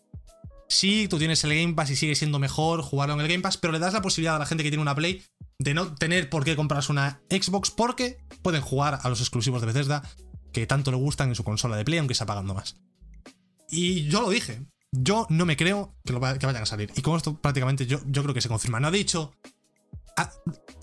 [0.68, 3.58] Sí, tú tienes el Game Pass y sigue siendo mejor jugarlo en el Game Pass,
[3.58, 5.22] pero le das la posibilidad a la gente que tiene una Play
[5.58, 9.66] de no tener por qué comprarse una Xbox porque pueden jugar a los exclusivos de
[9.66, 10.02] Bethesda
[10.52, 12.76] que tanto le gustan en su consola de Play, aunque sea pagando más.
[13.68, 16.92] Y yo lo dije, yo no me creo que, vayan a salir.
[16.96, 18.80] Y con esto prácticamente yo, yo creo que se confirma.
[18.80, 19.32] No ha dicho...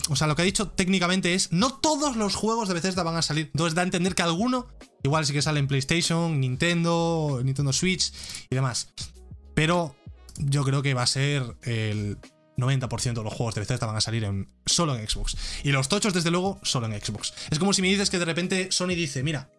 [0.08, 3.16] O sea, lo que ha dicho técnicamente es, no todos los juegos de Bethesda van
[3.16, 3.50] a salir.
[3.52, 4.66] Entonces da a entender que alguno,
[5.02, 8.12] igual sí que sale en PlayStation, Nintendo, Nintendo Switch
[8.50, 8.88] y demás.
[9.54, 9.94] Pero
[10.38, 12.18] yo creo que va a ser el
[12.58, 15.36] 90% de los juegos de Bethesda van a salir en, solo en Xbox.
[15.62, 17.32] Y los tochos, desde luego, solo en Xbox.
[17.50, 19.50] Es como si me dices que de repente Sony dice, mira,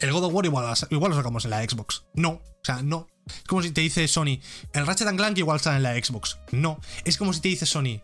[0.00, 2.04] el God of War igual, igual lo sacamos en la Xbox.
[2.14, 3.08] No, o sea, no.
[3.26, 4.40] Es como si te dice Sony,
[4.72, 6.38] el Ratchet Clank igual sale en la Xbox.
[6.52, 6.80] No.
[7.04, 8.00] Es como si te dice Sony,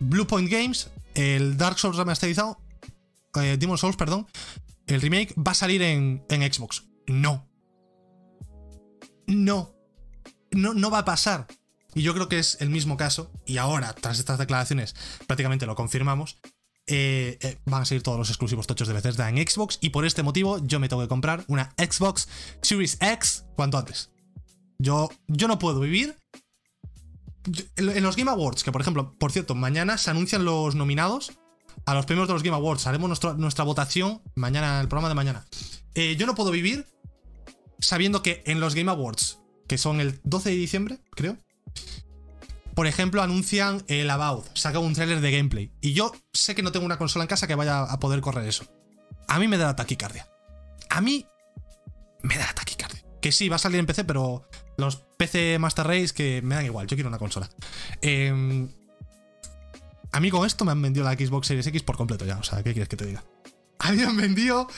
[0.00, 2.58] Blue Point Games, el Dark Souls remasterizado,
[3.40, 4.26] eh, Demon Souls, perdón,
[4.86, 6.84] el remake va a salir en, en Xbox.
[7.06, 7.48] No.
[9.26, 9.74] No.
[10.50, 11.46] No, no va a pasar.
[11.94, 14.94] Y yo creo que es el mismo caso, y ahora, tras estas declaraciones,
[15.26, 16.38] prácticamente lo confirmamos.
[16.90, 20.06] Eh, eh, van a seguir todos los exclusivos tochos de Bethesda en Xbox y por
[20.06, 22.28] este motivo yo me tengo que comprar una Xbox
[22.62, 24.10] Series X cuanto antes.
[24.78, 26.16] Yo, yo no puedo vivir.
[27.76, 31.32] en los Game Awards, que por ejemplo, por cierto, mañana se anuncian los nominados
[31.84, 32.86] a los premios de los Game Awards.
[32.86, 35.46] Haremos nuestra votación mañana, el programa de mañana.
[35.94, 36.86] Eh, yo no puedo vivir
[37.80, 41.36] sabiendo que en los Game Awards, que son el 12 de diciembre, creo,
[42.78, 45.72] por ejemplo, anuncian el About, saca un trailer de gameplay.
[45.80, 48.46] Y yo sé que no tengo una consola en casa que vaya a poder correr
[48.46, 48.66] eso.
[49.26, 50.28] A mí me da la taquicardia.
[50.88, 51.26] A mí
[52.22, 53.04] me da la taquicardia.
[53.20, 56.66] Que sí, va a salir en PC, pero los PC Master Race que me dan
[56.66, 57.50] igual, yo quiero una consola.
[58.00, 58.72] Em,
[60.12, 62.44] a mí con esto me han vendido la Xbox Series X por completo ya, o
[62.44, 63.24] sea, ¿qué quieres que te diga?
[63.80, 64.68] Han vendido...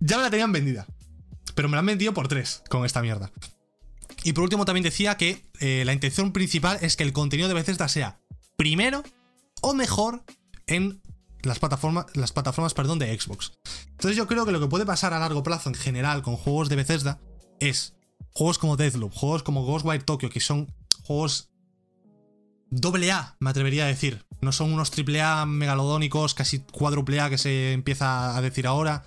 [0.00, 0.86] Ya me la tenían vendida.
[1.54, 3.30] Pero me la han vendido por tres con esta mierda.
[4.24, 7.54] Y por último también decía que eh, la intención principal es que el contenido de
[7.54, 8.20] Bethesda sea
[8.56, 9.04] primero
[9.60, 10.24] o mejor
[10.66, 11.02] en
[11.42, 13.52] las plataformas, las plataformas perdón, de Xbox.
[13.90, 16.70] Entonces yo creo que lo que puede pasar a largo plazo en general con juegos
[16.70, 17.20] de Bethesda
[17.60, 17.94] es
[18.32, 21.50] juegos como Deathloop, juegos como Ghostwire Tokyo, que son juegos
[22.70, 24.24] doble me atrevería a decir.
[24.40, 29.04] No son unos triple megalodónicos, casi cuádruple A que se empieza a decir ahora.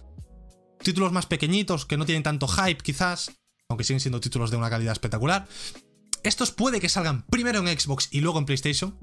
[0.84, 3.32] Títulos más pequeñitos que no tienen tanto hype quizás
[3.70, 5.48] aunque siguen siendo títulos de una calidad espectacular.
[6.24, 8.98] Estos puede que salgan primero en Xbox y luego en PlayStation.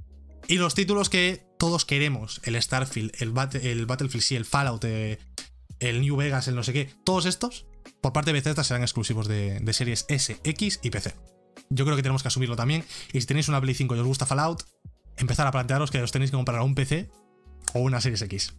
[0.46, 5.18] Y los títulos que todos queremos, el Starfield, el, el Battlefield, sí, el Fallout, eh,
[5.80, 7.66] el New Vegas, el no sé qué, todos estos,
[8.02, 11.14] por parte de Bethesda, serán exclusivos de, series S, X y PC.
[11.70, 12.84] Yo creo que tenemos que asumirlo también.
[13.12, 14.64] Y si tenéis una Play 5 y os gusta Fallout,
[15.16, 17.10] empezar a plantearos que os tenéis que comprar un PC
[17.72, 18.54] o una Series X.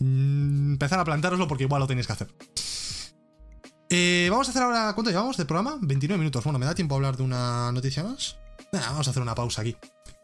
[0.00, 2.28] Mm, empezar a plantearoslo porque igual lo tenéis que hacer.
[3.90, 4.92] Eh, vamos a hacer ahora.
[4.94, 5.78] ¿Cuánto llevamos de programa?
[5.80, 6.44] 29 minutos.
[6.44, 8.36] Bueno, ¿me da tiempo a hablar de una noticia más?
[8.72, 9.76] vamos a hacer una pausa aquí.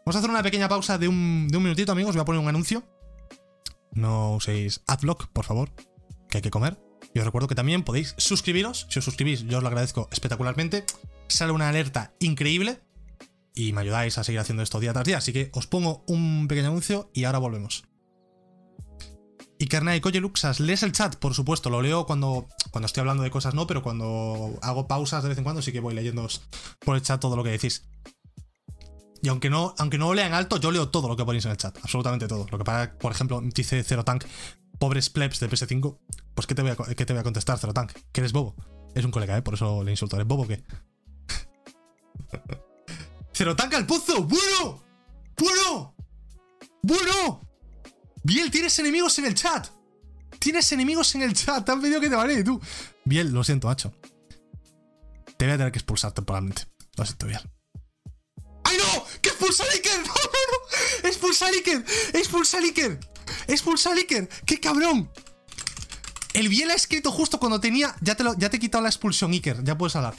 [0.05, 2.15] Vamos a hacer una pequeña pausa de un, de un minutito, amigos.
[2.15, 2.83] Voy a poner un anuncio.
[3.91, 5.71] No uséis Adblock, por favor,
[6.29, 6.77] que hay que comer.
[7.13, 8.87] Y os recuerdo que también podéis suscribiros.
[8.89, 10.85] Si os suscribís, yo os lo agradezco espectacularmente.
[11.27, 12.81] Sale una alerta increíble
[13.55, 15.17] y me ayudáis a seguir haciendo esto día tras día.
[15.17, 17.85] Así que os pongo un pequeño anuncio y ahora volvemos.
[19.57, 21.15] Y Kernai Coyeluxas, ¿lees el chat?
[21.15, 25.23] Por supuesto, lo leo cuando, cuando estoy hablando de cosas, no, pero cuando hago pausas
[25.23, 26.27] de vez en cuando sí que voy leyendo
[26.79, 27.87] por el chat todo lo que decís.
[29.21, 31.51] Y aunque no, aunque no lo lean alto, yo leo todo lo que ponéis en
[31.51, 32.45] el chat, absolutamente todo.
[32.51, 34.25] Lo que para, por ejemplo, dice Zero Tank,
[34.77, 35.99] pobres plebs de PS5,
[36.35, 37.93] pues ¿qué te voy a, qué te voy a contestar, Zero Tank?
[38.11, 38.55] Que eres bobo.
[38.93, 39.41] Es un colega, ¿eh?
[39.41, 40.17] Por eso le insulto.
[40.17, 40.63] ¿Eres bobo o qué?
[43.33, 44.23] ¡Zero Tank al pozo!
[44.23, 44.83] ¡Bueno!
[45.37, 45.95] ¡Bueno!
[46.83, 47.41] ¡Bueno!
[48.25, 49.67] Biel, tienes enemigos en el chat.
[50.39, 51.63] Tienes enemigos en el chat.
[51.63, 52.59] Te han pedido que te vale, tú.
[53.03, 53.93] Biel, lo siento, macho.
[55.37, 56.63] Te voy a tener que expulsar temporalmente.
[56.97, 57.41] Lo siento, Biel.
[58.63, 59.05] ¡Ay, no!
[59.21, 59.99] ¡Que expulsa a Iker!
[60.07, 61.07] ¡No, no, no!
[61.07, 61.85] ¡Expulsa a Iker!
[62.13, 62.99] ¡Expulsa a Iker!
[63.45, 64.27] ¡Expulsa a Iker!
[64.43, 65.11] ¡Qué cabrón!
[66.33, 67.95] El Biel ha escrito justo cuando tenía.
[68.01, 69.63] Ya te, ya te he quitado la expulsión, Iker.
[69.63, 70.15] Ya puedes hablar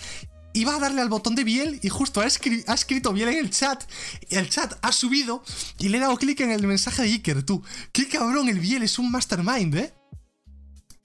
[0.56, 3.84] iba a darle al botón de Biel y justo ha, escrito Biel en el chat.
[4.30, 5.42] El chat ha subido
[5.78, 7.62] y le he dado clic en el mensaje de Iker, tú.
[7.92, 8.48] ¡Qué cabrón!
[8.48, 9.94] El Biel es un mastermind, ¿eh?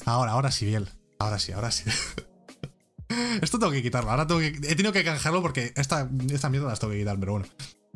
[0.05, 0.89] Ahora, ahora sí, Biel.
[1.19, 1.83] Ahora sí, ahora sí.
[3.41, 4.09] Esto tengo que quitarlo.
[4.09, 7.19] Ahora tengo que, he tenido que canjearlo porque esta, esta mierda las tengo que quitar,
[7.19, 7.47] pero bueno.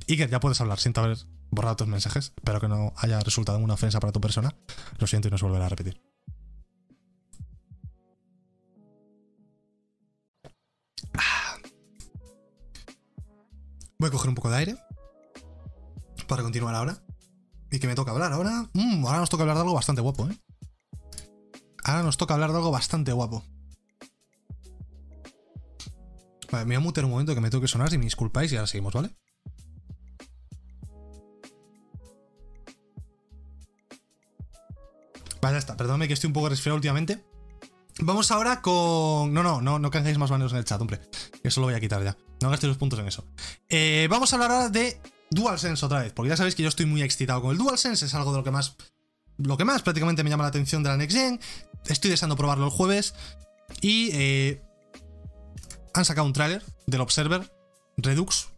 [0.10, 0.80] Iker, ya puedes hablar.
[0.80, 1.18] Siento haber
[1.52, 2.34] borrado tus mensajes.
[2.36, 4.56] Espero que no haya resultado una ofensa para tu persona.
[5.00, 6.02] Lo siento y no se volverá a repetir.
[13.98, 14.78] Voy a coger un poco de aire
[16.28, 17.02] para continuar ahora.
[17.72, 18.70] ¿Y que me toca hablar ahora?
[18.74, 20.38] Mm, ahora nos toca hablar de algo bastante guapo, ¿eh?
[21.84, 23.44] Ahora nos toca hablar de algo bastante guapo.
[26.52, 28.52] Vale, me voy a mutear un momento que me tengo que sonar si me disculpáis
[28.52, 29.16] y ahora seguimos, ¿vale?
[35.42, 35.78] Vale, ya está.
[35.78, 37.24] Perdóname que estoy un poco resfriado últimamente.
[38.00, 39.34] Vamos ahora con...
[39.34, 41.00] No, no, no, no más manos en el chat, hombre.
[41.44, 42.18] Eso lo voy a quitar ya.
[42.42, 43.26] No gastéis los puntos en eso.
[43.70, 45.00] Eh, vamos a hablar ahora de
[45.32, 48.14] DualSense otra vez, porque ya sabéis que yo estoy muy excitado con el DualSense, es
[48.14, 48.76] algo de lo que más...
[49.38, 51.42] Lo que más prácticamente me llama la atención de la Next Gen.
[51.88, 53.14] Estoy deseando probarlo el jueves.
[53.82, 54.64] Y eh,
[55.94, 57.52] han sacado un tráiler del Observer
[57.98, 58.50] Redux,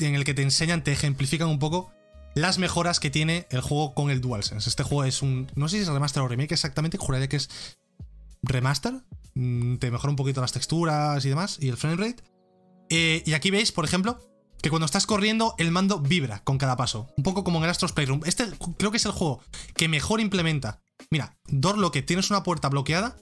[0.00, 1.92] en el que te enseñan, te ejemplifican un poco
[2.34, 4.68] las mejoras que tiene el juego con el DualSense.
[4.68, 5.50] Este juego es un.
[5.54, 7.50] No sé si es remaster o remake exactamente, juraría que es
[8.42, 8.94] remaster.
[9.34, 12.22] Mm, te mejora un poquito las texturas y demás, y el frame rate.
[12.94, 14.20] Eh, y aquí veis, por ejemplo,
[14.60, 17.08] que cuando estás corriendo el mando vibra con cada paso.
[17.16, 18.20] Un poco como en el Astros Playroom.
[18.26, 19.42] Este creo que es el juego
[19.74, 20.82] que mejor implementa.
[21.08, 23.16] Mira, Door que tienes una puerta bloqueada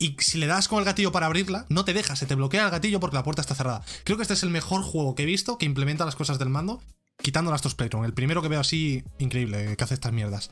[0.00, 2.64] y si le das con el gatillo para abrirla, no te deja, se te bloquea
[2.64, 3.84] el gatillo porque la puerta está cerrada.
[4.02, 6.48] Creo que este es el mejor juego que he visto que implementa las cosas del
[6.48, 6.82] mando,
[7.22, 8.04] quitando el Astros Playroom.
[8.04, 10.50] El primero que veo así, increíble, que hace estas mierdas.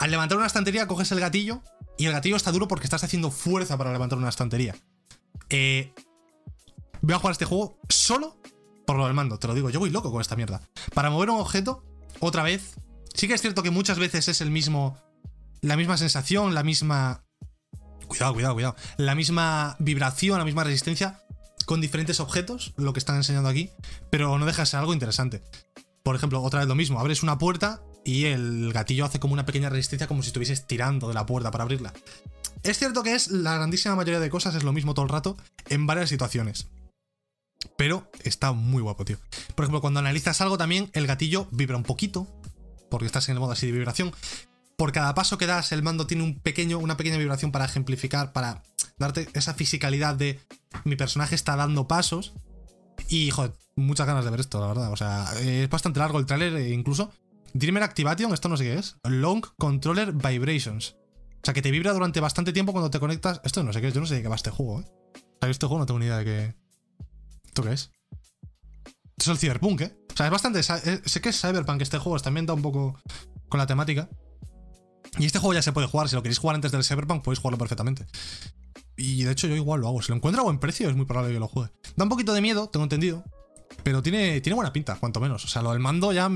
[0.00, 1.62] Al levantar una estantería, coges el gatillo
[1.96, 4.74] y el gatillo está duro porque estás haciendo fuerza para levantar una estantería.
[5.48, 5.94] Eh,
[7.02, 8.36] voy a jugar este juego solo
[8.86, 10.62] por lo del mando, te lo digo, yo voy loco con esta mierda.
[10.94, 11.84] Para mover un objeto,
[12.18, 12.74] otra vez,
[13.14, 14.96] sí que es cierto que muchas veces es el mismo,
[15.60, 17.24] la misma sensación, la misma...
[18.08, 18.76] Cuidado, cuidado, cuidado.
[18.96, 21.22] La misma vibración, la misma resistencia
[21.66, 23.70] con diferentes objetos, lo que están enseñando aquí,
[24.10, 25.40] pero no deja de ser algo interesante.
[26.02, 29.46] Por ejemplo, otra vez lo mismo, abres una puerta y el gatillo hace como una
[29.46, 31.92] pequeña resistencia como si estuvieses tirando de la puerta para abrirla.
[32.64, 35.36] Es cierto que es la grandísima mayoría de cosas es lo mismo todo el rato
[35.68, 36.66] en varias situaciones.
[37.76, 39.18] Pero está muy guapo, tío.
[39.54, 42.26] Por ejemplo, cuando analizas algo también, el gatillo vibra un poquito,
[42.90, 44.12] porque estás en el modo así de vibración.
[44.76, 48.32] Por cada paso que das, el mando tiene un pequeño, una pequeña vibración para ejemplificar,
[48.32, 48.62] para
[48.98, 50.40] darte esa fisicalidad de
[50.84, 52.32] mi personaje está dando pasos.
[53.08, 54.92] Y, joder, muchas ganas de ver esto, la verdad.
[54.92, 57.12] O sea, es bastante largo el tráiler e incluso.
[57.52, 58.96] Dreamer Activation, esto no sé qué es.
[59.04, 60.96] Long Controller Vibrations.
[61.42, 63.40] O sea, que te vibra durante bastante tiempo cuando te conectas.
[63.44, 64.84] Esto no sé qué es, yo no sé de qué va este juego, ¿eh?
[65.42, 66.54] Este juego no tengo ni idea de qué.
[67.50, 67.90] ¿Esto qué es?
[69.26, 69.96] El Cyberpunk, ¿eh?
[70.12, 70.60] O sea, es bastante.
[70.60, 73.00] Eh, sé que es Cyberpunk este juego, está ambientado un poco
[73.48, 74.08] con la temática.
[75.18, 76.08] Y este juego ya se puede jugar.
[76.08, 78.06] Si lo queréis jugar antes del Cyberpunk, podéis jugarlo perfectamente.
[78.96, 80.00] Y de hecho, yo igual lo hago.
[80.00, 81.72] Si lo encuentro a buen precio, es muy probable que lo juegue.
[81.96, 83.24] Da un poquito de miedo, tengo entendido.
[83.82, 85.44] Pero tiene, tiene buena pinta, cuanto menos.
[85.44, 86.30] O sea, lo del mando ya.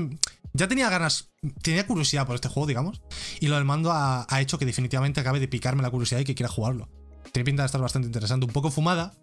[0.51, 1.31] Ya tenía ganas.
[1.61, 3.01] Tenía curiosidad por este juego, digamos.
[3.39, 6.25] Y lo del mando ha, ha hecho que definitivamente acabe de picarme la curiosidad y
[6.25, 6.89] que quiera jugarlo.
[7.31, 8.45] Tiene pinta de estar bastante interesante.
[8.45, 9.13] Un poco fumada,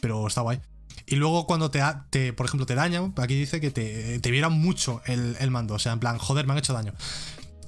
[0.00, 0.60] pero está guay.
[1.06, 5.02] Y luego cuando te, te por ejemplo, te dañan, aquí dice que te, te mucho
[5.06, 5.74] el, el, mando.
[5.74, 6.94] O sea, en plan, joder, me han hecho daño.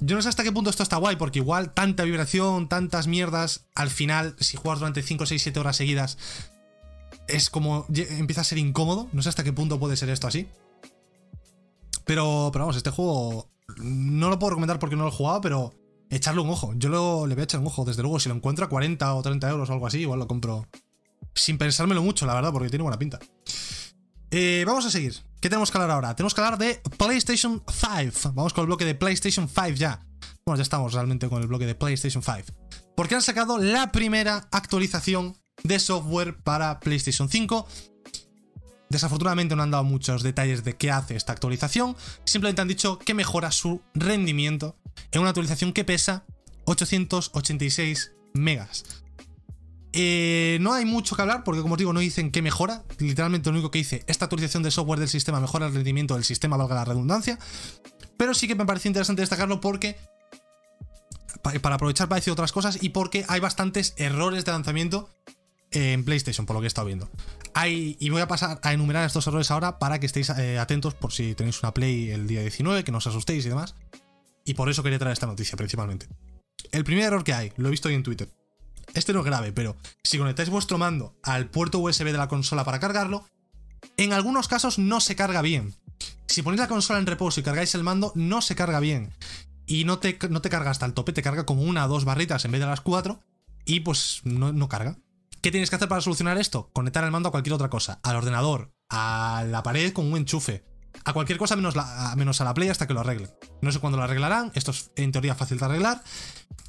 [0.00, 3.66] Yo no sé hasta qué punto esto está guay, porque igual tanta vibración, tantas mierdas,
[3.74, 6.16] al final, si juegas durante 5, 6, 7 horas seguidas,
[7.28, 9.08] es como empieza a ser incómodo.
[9.12, 10.48] No sé hasta qué punto puede ser esto así.
[12.04, 15.74] Pero, pero vamos, este juego no lo puedo recomendar porque no lo he jugado, pero
[16.08, 16.72] echarle un ojo.
[16.76, 18.18] Yo lo, le voy a echar un ojo, desde luego.
[18.18, 20.66] Si lo encuentro a 40 o 30 euros o algo así, igual lo compro
[21.40, 23.18] sin pensármelo mucho, la verdad, porque tiene buena pinta.
[24.30, 25.16] Eh, vamos a seguir.
[25.40, 26.14] ¿Qué tenemos que hablar ahora?
[26.14, 28.32] Tenemos que hablar de PlayStation 5.
[28.34, 30.06] Vamos con el bloque de PlayStation 5 ya.
[30.44, 32.36] Bueno, ya estamos realmente con el bloque de PlayStation 5.
[32.94, 37.66] Porque han sacado la primera actualización de software para PlayStation 5.
[38.90, 41.96] Desafortunadamente no han dado muchos detalles de qué hace esta actualización.
[42.24, 44.76] Simplemente han dicho que mejora su rendimiento
[45.10, 46.24] en una actualización que pesa
[46.66, 48.99] 886 megas.
[49.92, 52.84] Eh, no hay mucho que hablar porque, como os digo, no dicen qué mejora.
[52.98, 56.24] Literalmente lo único que dice, esta actualización de software del sistema mejora el rendimiento del
[56.24, 57.38] sistema, valga la redundancia.
[58.16, 59.96] Pero sí que me parece interesante destacarlo porque
[61.42, 65.08] para aprovechar para decir otras cosas y porque hay bastantes errores de lanzamiento
[65.70, 67.08] en PlayStation, por lo que he estado viendo.
[67.66, 71.12] Y voy a pasar a enumerar estos errores ahora para que estéis eh, atentos por
[71.12, 73.74] si tenéis una Play el día 19, que no os asustéis y demás.
[74.44, 76.06] Y por eso quería traer esta noticia principalmente.
[76.72, 78.28] El primer error que hay, lo he visto hoy en Twitter.
[78.94, 82.64] Este no es grave, pero si conectáis vuestro mando al puerto USB de la consola
[82.64, 83.24] para cargarlo,
[83.96, 85.74] en algunos casos no se carga bien.
[86.26, 89.12] Si ponéis la consola en reposo y cargáis el mando, no se carga bien
[89.70, 92.04] y no te, no te carga hasta el tope, te carga como una o dos
[92.04, 93.20] barritas en vez de las cuatro
[93.64, 94.96] y pues no, carga.
[95.42, 96.70] ¿Qué tienes que hacer para solucionar esto?
[96.72, 100.64] Conectar el mando a cualquier otra cosa, al ordenador, a la pared con un enchufe,
[101.04, 103.30] a cualquier cosa menos, la, menos a la Play hasta que lo arreglen.
[103.62, 106.02] No sé cuándo lo arreglarán, esto es en teoría fácil de arreglar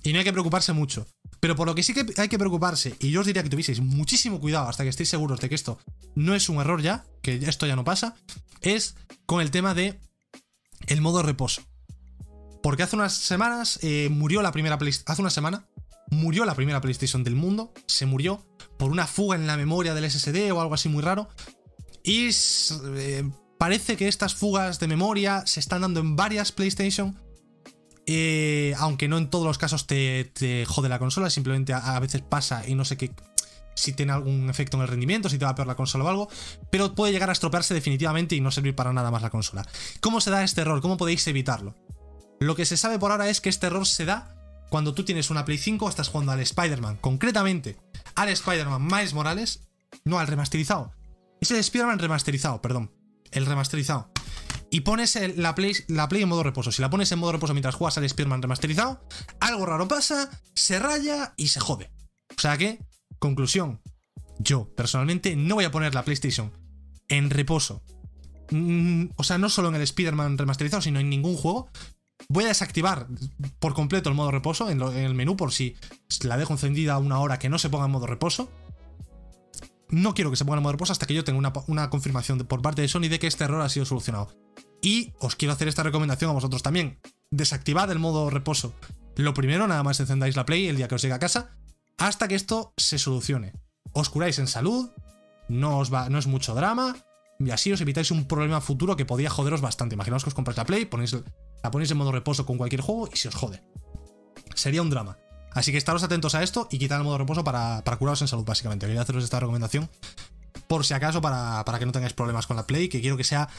[0.04, 1.08] y no hay que preocuparse mucho.
[1.42, 3.82] Pero por lo que sí que hay que preocuparse, y yo os diría que tuvieseis
[3.82, 5.80] muchísimo cuidado hasta que estéis seguros de que esto
[6.16, 8.16] no es un error ya, que esto ya no pasa,
[8.62, 10.00] es con el tema de
[10.88, 11.64] el modo reposo.
[12.62, 15.12] Porque hace unas semanas eh, murió la primera PlayStation.
[15.12, 15.66] Hace una semana
[16.12, 17.74] murió la primera PlayStation del mundo.
[17.88, 18.46] Se murió
[18.78, 21.28] por una fuga en la memoria del SSD o algo así muy raro.
[22.04, 22.30] Y
[22.98, 27.20] eh, parece que estas fugas de memoria se están dando en varias PlayStation.
[28.08, 32.68] Eh, aunque no en todos los casos te, jode la consola, simplemente a, veces pasa
[32.68, 33.12] y no sé qué.
[33.76, 36.10] Si tiene algún efecto en el rendimiento, si te va a peor la consola o
[36.10, 36.30] algo,
[36.70, 39.66] pero puede llegar a estropearse definitivamente y no servir para nada más la consola.
[40.02, 40.82] ¿Cómo se da este error?
[40.82, 41.76] ¿Cómo podéis evitarlo?
[42.40, 44.36] Lo que se sabe por ahora es que este error se da
[44.70, 47.78] cuando tú tienes una Play 5 o estás jugando al Spider-Man, concretamente
[48.16, 49.68] al Spider-Man Miles Morales,
[50.06, 50.94] no al remasterizado.
[51.40, 52.92] Es el Spider-Man remasterizado, perdón.
[53.32, 54.11] El remasterizado.
[54.72, 56.72] Y pones la, Play, la Play en modo reposo.
[56.72, 59.06] Si la pones en modo reposo mientras juegas al Spider-Man remasterizado,
[59.40, 61.92] algo raro pasa, se raya y se jode.
[62.36, 62.80] O sea que,
[63.20, 63.82] conclusión,
[64.40, 66.52] yo personalmente no voy a poner la PlayStation
[67.10, 67.84] en reposo.
[68.52, 71.70] Mm, o sea, no solo en el Spider-Man remasterizado, sino en ningún juego.
[72.30, 73.08] Voy a desactivar
[73.60, 75.76] por completo el modo reposo en, el menú por si
[76.24, 78.52] la dejo encendida una hora que no se ponga en modo reposo.
[79.90, 82.62] No quiero que se ponga en modo reposo hasta que yo tenga una, confirmación por
[82.62, 84.30] parte de Sony de que este error ha sido solucionado.
[84.82, 87.00] Y os quiero hacer esta recomendación a vosotros también.
[87.30, 88.74] Desactivad el modo reposo.
[89.16, 91.58] Lo primero, nada más encendáis la Play el día que os llegue a casa,
[91.98, 93.54] hasta que esto se solucione.
[93.94, 94.90] Os curáis en salud,
[95.50, 96.96] no, os va, no es mucho drama,
[97.40, 99.96] y así os evitáis un problema futuro que podía joderos bastante.
[99.96, 101.16] Imaginaos que os compráis la Play, ponéis
[101.64, 103.62] la ponéis en modo reposo con cualquier juego y se os jode.
[104.56, 105.18] Sería un drama.
[105.54, 108.28] Así que estaros atentos a esto y quitad el modo reposo para, para curaros en
[108.28, 108.86] salud, básicamente.
[108.86, 109.90] Quería haceros esta recomendación
[110.72, 113.50] por si acaso, para, que no tengáis problemas con la Play, que quiero que sea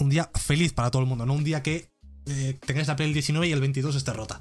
[0.00, 1.92] un día feliz para todo el mundo, no un día que
[2.26, 4.40] eh, tengáis la Play el 19 y el 22 esté rota.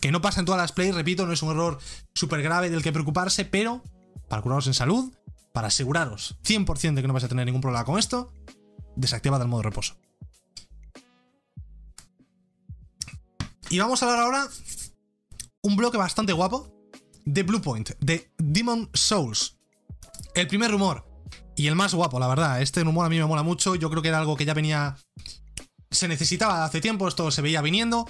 [0.00, 1.78] Que no pasa en todas las Play, repito, no es un error
[2.14, 3.82] súper grave del que preocuparse, pero
[4.28, 5.12] para curaros en salud,
[5.52, 8.32] para aseguraros 100% de que no vais a tener ningún problema con esto,
[8.96, 9.96] desactivad el modo reposo.
[13.70, 14.48] Y vamos a hablar ahora
[15.62, 16.74] un bloque bastante guapo
[17.24, 19.58] de Bluepoint, de Demon Souls.
[20.34, 21.11] El primer rumor
[21.56, 22.62] y el más guapo, la verdad.
[22.62, 23.74] Este rumor a mí me mola mucho.
[23.74, 24.96] Yo creo que era algo que ya venía.
[25.90, 28.06] Se necesitaba hace tiempo, esto se veía viniendo.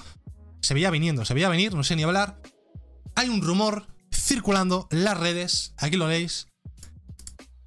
[0.61, 2.41] Se veía viniendo, se veía venir, no sé ni hablar.
[3.17, 6.47] Hay un rumor circulando en las redes, aquí lo leéis,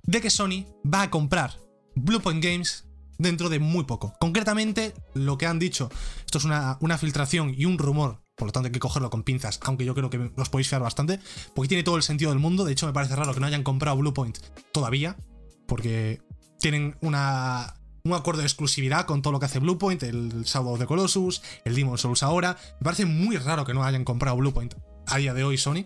[0.03, 1.59] de que Sony va a comprar
[1.95, 2.85] Bluepoint Games
[3.17, 4.13] dentro de muy poco.
[4.19, 5.89] Concretamente, lo que han dicho,
[6.25, 9.59] esto es una, filtración y un rumor, por lo tanto hay que cogerlo con pinzas,
[9.63, 11.19] aunque yo creo que los podéis fiar bastante,
[11.53, 12.65] porque tiene todo el sentido del mundo.
[12.65, 14.39] De hecho, me parece raro que no hayan comprado Bluepoint
[14.71, 15.17] todavía,
[15.67, 16.21] porque
[16.59, 20.85] tienen un acuerdo de exclusividad con todo lo que hace Bluepoint, el Shadow of the
[20.85, 22.57] Colossus, el Demon Souls ahora.
[22.79, 24.75] Me parece muy raro que no hayan comprado Bluepoint
[25.07, 25.85] a día de hoy Sony.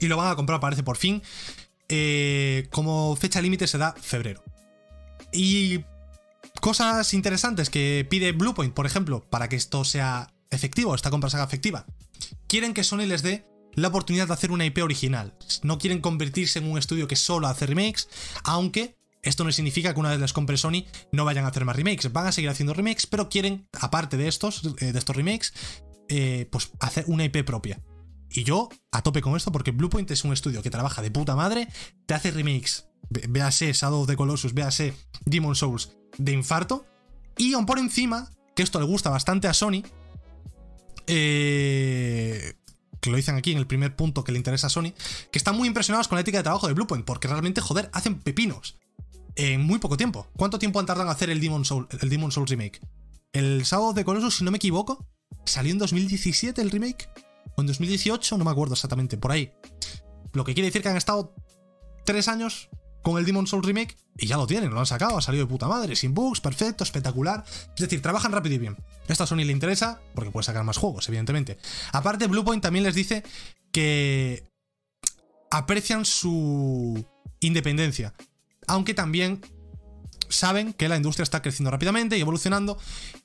[0.00, 1.22] Y lo van a comprar, parece por fin.
[1.88, 4.42] Eh, como fecha límite se da febrero.
[5.32, 5.84] Y
[6.60, 11.44] Cosas interesantes que pide Bluepoint, por ejemplo, para que esto sea efectivo, esta compra sea
[11.44, 11.86] efectiva.
[12.46, 13.46] Quieren que Sony les dé
[13.76, 15.34] la oportunidad de hacer una IP original.
[15.62, 18.08] No quieren convertirse en un estudio que solo hace remakes,
[18.42, 21.76] aunque esto no significa que una vez les compre Sony no vayan a hacer más
[21.76, 22.12] remakes.
[22.12, 25.52] Van a seguir haciendo remakes, pero quieren, aparte de estos, eh, de estos remakes,
[26.08, 27.82] eh, pues hacer una IP propia.
[28.30, 31.36] Y yo a tope con esto porque Bluepoint es un estudio que trabaja de puta
[31.36, 31.68] madre,
[32.06, 32.88] te hace remakes.
[33.08, 36.86] Véase Shadow of the Colossus, véase Demon Souls, de infarto.
[37.36, 39.82] Y aún por encima, que esto le gusta bastante a Sony,
[41.06, 42.54] eh,
[43.06, 44.92] que lo dicen aquí en el primer punto que le interesa a Sony,
[45.30, 48.18] que están muy impresionados con la ética de trabajo de Bluepoint, porque realmente, joder, hacen
[48.18, 48.80] pepinos
[49.36, 50.26] en muy poco tiempo.
[50.36, 52.80] ¿Cuánto tiempo han tardado en hacer el Demon, Soul, el Demon Souls remake?
[53.32, 55.06] El sábado de Colossus, si no me equivoco,
[55.44, 57.08] salió en 2017 el remake,
[57.56, 59.52] o en 2018, no me acuerdo exactamente, por ahí.
[60.32, 61.32] Lo que quiere decir que han estado
[62.04, 62.70] tres años
[63.06, 65.48] con el Demon Souls Remake y ya lo tienen, lo han sacado, ha salido de
[65.48, 67.44] puta madre, sin bugs, perfecto, espectacular.
[67.76, 68.76] Es decir, trabajan rápido y bien.
[69.06, 71.56] Esto a Sony le interesa porque puede sacar más juegos, evidentemente.
[71.92, 73.22] Aparte, Bluepoint también les dice
[73.70, 74.50] que
[75.52, 77.06] aprecian su
[77.38, 78.12] independencia,
[78.66, 79.40] aunque también
[80.28, 82.76] saben que la industria está creciendo rápidamente y evolucionando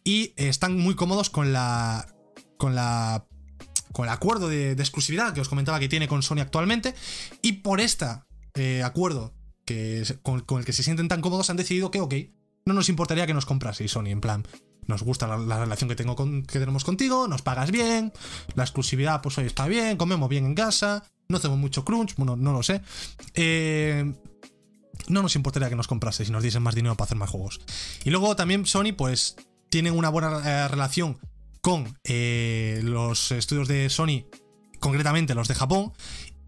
[0.04, 2.06] y están muy cómodos con la
[2.58, 3.26] con la
[3.94, 6.94] con el acuerdo de, exclusividad que os comentaba que tiene con Sony actualmente
[7.42, 8.06] y por este
[8.84, 9.34] acuerdo
[10.22, 12.14] con, el que se sienten tan cómodos han decidido que, ok,
[12.66, 14.46] no nos importaría que nos compraseis Sony, en plan,
[14.88, 18.14] nos gusta la, relación que, tengo con, que tenemos contigo, nos pagas bien,
[18.56, 22.36] la exclusividad pues hoy está bien, comemos bien en casa, no hacemos mucho crunch, bueno,
[22.36, 22.82] no lo sé.
[23.34, 24.14] Eh,
[25.08, 27.60] no nos importaría que nos compraseis y nos diesen más dinero para hacer más juegos.
[28.04, 29.36] Y luego también Sony pues
[29.70, 31.18] tienen una buena eh, relación
[31.62, 34.26] con eh, los estudios de Sony,
[34.80, 35.94] concretamente los de Japón,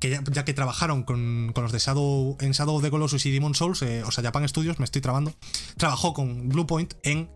[0.10, 3.82] ya, que trabajaron con, los de Shadow, en Shadow of the Colossus y Demon Souls,
[3.82, 5.34] eh, o sea, Japan Studios, me estoy trabando,
[5.78, 7.30] trabajó con Bluepoint en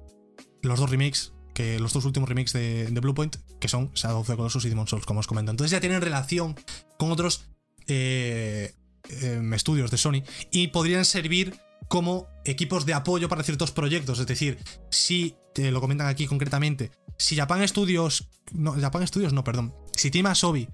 [0.61, 4.36] los dos remakes, que los dos últimos remakes de, Bluepoint, que son Shadow of the
[4.36, 5.51] Colossus y Demon Souls, como os comento.
[5.51, 6.55] Entonces ya tienen relación
[6.97, 7.45] con otros
[7.88, 8.74] eh,
[9.22, 14.20] em, estudios de Sony y podrían servir como equipos de apoyo para ciertos proyectos.
[14.20, 14.57] Es decir,
[14.91, 20.11] si, te lo comentan aquí concretamente, si Japan Studios, no, Japan Studios no, perdón, si
[20.11, 20.68] Team Asobi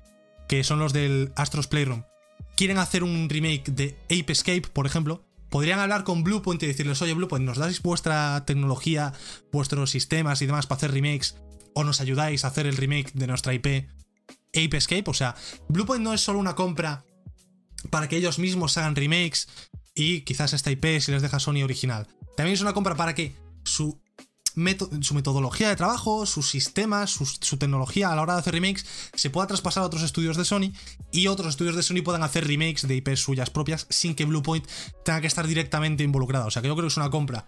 [0.47, 2.03] que son los del Astros Playroom,
[2.55, 7.01] quieren hacer un remake de Ape Escape, por ejemplo, podrían hablar con Bluepoint y decirles,
[7.01, 9.13] oye Bluepoint, ¿nos dais vuestra tecnología,
[9.51, 11.35] vuestros sistemas y demás para hacer remakes?
[11.75, 13.87] ¿O nos ayudáis a hacer el remake de nuestra IP
[14.55, 15.03] Ape Escape?
[15.07, 15.35] O sea,
[15.69, 17.05] Bluepoint no es solo una compra
[17.89, 19.47] para que ellos mismos hagan remakes
[19.95, 22.07] y quizás esta IP si les deja Sony original.
[22.35, 24.01] También es una compra para que su
[25.01, 28.85] su metodología de trabajo, sus sistemas, su, tecnología a la hora de hacer remakes
[29.15, 30.71] se pueda traspasar a otros estudios de Sony
[31.11, 34.67] y otros estudios de Sony puedan hacer remakes de IPs suyas propias sin que Bluepoint
[35.03, 36.47] tenga que estar directamente involucrado.
[36.47, 37.47] O sea que yo creo que es una compra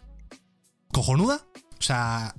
[0.91, 1.45] cojonuda.
[1.77, 2.35] O sea,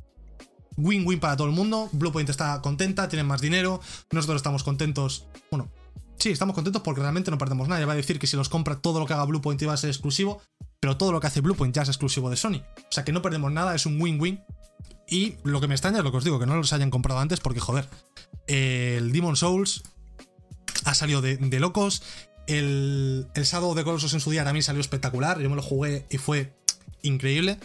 [0.76, 1.88] win-win para todo el mundo.
[1.92, 3.80] Bluepoint está contenta, tienen más dinero.
[4.10, 5.26] Nosotros estamos contentos.
[5.50, 5.70] Bueno,
[6.18, 7.84] sí, estamos contentos porque realmente no perdemos nada.
[7.86, 9.90] Va a decir que si los compra todo lo que haga Bluepoint iba a ser
[9.90, 10.42] exclusivo
[10.80, 12.62] pero todo lo que hace Bluepoint ya es exclusivo de Sony.
[12.78, 14.42] O sea que no perdemos nada, es un win-win.
[15.08, 17.20] Y lo que me extraña es lo que os digo, que no los hayan comprado
[17.20, 17.88] antes, porque joder,
[18.46, 19.82] el Demon Souls
[20.84, 22.02] ha salido de, locos.
[22.46, 25.40] El, el Shadow de Colossus en su día también salió espectacular.
[25.40, 26.56] Yo me lo jugué y fue
[27.02, 27.58] increíble.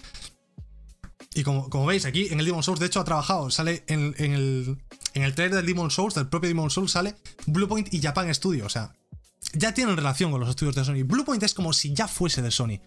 [1.34, 3.50] Y como, como veis, aquí en el Demon Souls, de hecho, ha trabajado.
[3.50, 4.78] Sale en, el,
[5.14, 8.66] en el trailer del Demon Souls, del propio Demon Souls, sale Bluepoint y Japan Studio.
[8.66, 8.94] O sea,
[9.54, 11.04] ya tienen relación con los estudios de Sony.
[11.04, 12.80] Bluepoint es como si ya fuese de Sony.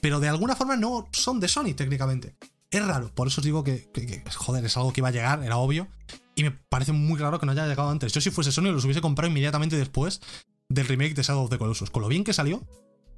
[0.00, 2.36] Pero de alguna forma no son de Sony técnicamente.
[2.70, 3.88] Es raro, por eso os digo que,
[4.36, 5.88] joder, es algo que iba a llegar, era obvio.
[6.34, 8.12] Y me parece muy raro que no haya llegado antes.
[8.12, 10.20] Yo si fuese Sony los hubiese comprado inmediatamente después
[10.68, 11.90] del remake de Shadow of the Colossus.
[11.90, 12.62] Con lo bien que salió,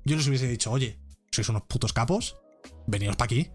[0.04, 0.98] yo les hubiese dicho, oye,
[1.32, 2.36] sois unos putos capos,
[2.86, 3.50] veniros para aquí.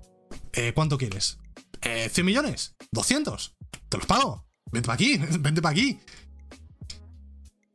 [0.54, 1.40] Eh, ¿Cuánto quieres?
[1.82, 2.76] Eh, ¿100 millones?
[2.94, 3.54] ¿200?
[3.90, 4.46] Te los pago.
[4.72, 6.00] Vente para aquí, vente para aquí.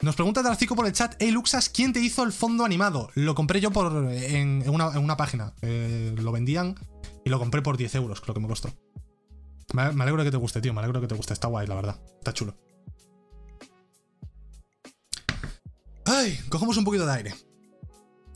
[0.02, 3.10] Nos pregunta Darcico por el chat, hey Luxas, ¿quién te hizo el fondo animado?
[3.14, 5.52] Lo compré yo por en, una, página.
[5.60, 6.74] Eh, lo vendían
[7.24, 8.72] y lo compré por 10 euros, creo que me costó.
[9.72, 10.72] Me, alegro de que te guste, tío.
[10.72, 11.32] Me alegro que te guste.
[11.32, 12.00] Está guay, la verdad.
[12.18, 12.56] Está chulo.
[16.06, 17.34] Ay, cogemos un poquito de aire.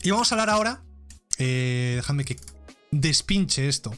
[0.01, 0.83] Y vamos a hablar ahora.
[1.37, 2.37] Eh, dejadme que
[2.91, 3.93] despinche esto.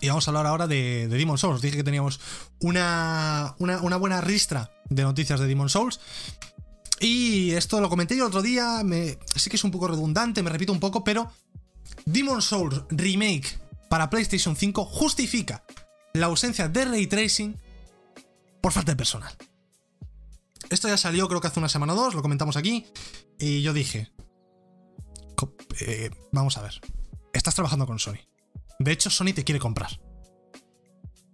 [0.00, 1.60] Y vamos a hablar ahora de, de Demon Souls.
[1.60, 2.20] Dije que teníamos
[2.60, 6.00] una, una, buena ristra de noticias de Demon Souls.
[7.00, 8.82] Y esto lo comenté yo el otro día.
[8.84, 11.30] Me, sí que es un poco redundante, me repito un poco, pero
[12.06, 15.64] Demon Souls Remake para PlayStation 5 justifica
[16.14, 17.58] la ausencia de ray tracing
[18.60, 19.36] por falta de personal.
[20.70, 22.86] Esto ya salió creo que hace una semana o dos, lo comentamos aquí.
[23.38, 24.12] Y yo dije,
[25.80, 26.80] eh, vamos a ver,
[27.32, 28.29] estás trabajando con Sony.
[28.80, 30.00] De hecho, Sony te quiere comprar.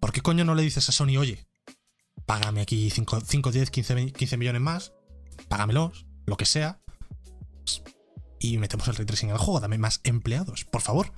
[0.00, 1.46] ¿Por qué coño no le dices a Sony, oye,
[2.26, 4.92] págame aquí 5, 10, 15, 15 millones más,
[5.46, 6.80] págamelos, lo que sea,
[8.40, 11.12] y metemos el ray tracing en el juego, dame más empleados, por favor.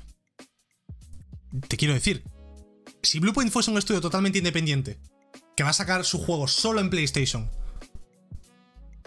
[1.67, 2.25] Te quiero decir,
[3.03, 5.01] si Bluepoint fuese un estudio totalmente independiente,
[5.57, 7.51] que va a sacar su juego solo en PlayStation,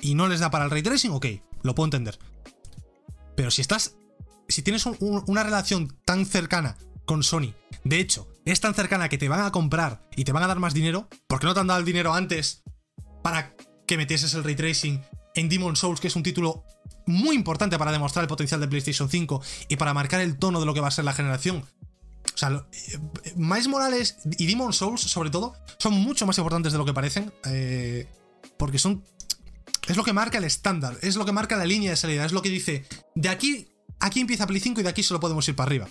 [0.02, 1.28] y no les da para el ray tracing, ok,
[1.62, 2.18] lo puedo entender.
[3.36, 3.96] Pero si estás.
[4.48, 6.78] Si tienes una relación tan cercana
[7.12, 7.54] con Sony.
[7.84, 10.60] De hecho, es tan cercana que te van a comprar y te van a dar
[10.60, 12.64] más dinero, porque no te han dado el dinero antes
[13.22, 13.54] para
[13.86, 15.02] que metieses el ray tracing
[15.36, 16.64] en Demon Souls, que es un título
[17.06, 20.66] muy importante para demostrar el potencial de PlayStation 5 y para marcar el tono de
[20.66, 21.66] lo que va a ser la generación.
[22.34, 22.98] O sea, eh,
[23.36, 27.34] Miles Morales y Demon Souls, sobre todo, son mucho más importantes de lo que parecen.
[27.44, 28.08] Eh,
[28.56, 29.04] porque son.
[29.86, 32.32] Es lo que marca el estándar, es lo que marca la línea de salida, es
[32.32, 32.86] lo que dice.
[33.16, 33.68] De aquí,
[34.00, 35.90] aquí empieza Play 5 y de aquí solo podemos ir para arriba.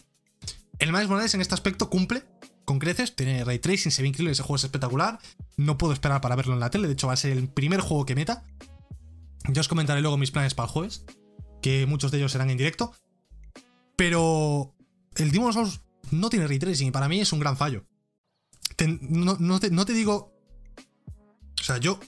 [0.80, 2.24] El Miles Morales en este aspecto cumple
[2.64, 5.18] con creces, tiene ray tracing, se ve increíble, ese juego es espectacular.
[5.56, 7.80] No puedo esperar para verlo en la tele, de hecho va a ser el primer
[7.80, 8.44] juego que meta.
[9.48, 11.04] Yo os comentaré luego mis planes para el jueves,
[11.60, 12.94] que muchos de ellos serán en directo.
[13.96, 14.74] Pero
[15.16, 17.84] el Demon Souls no tiene ray tracing y para mí es un gran fallo.
[18.78, 20.32] no, te, digo.
[21.60, 22.00] O sea, yo,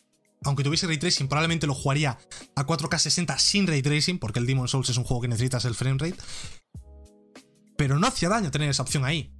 [0.44, 2.18] aunque tuviese ray tracing, probablemente lo jugaría
[2.56, 5.66] a 4K 60 sin ray tracing, porque el Demon Souls es un juego que necesitas
[5.66, 6.16] el frame rate.
[7.82, 9.34] Pero no hacía daño tener esa opción ahí.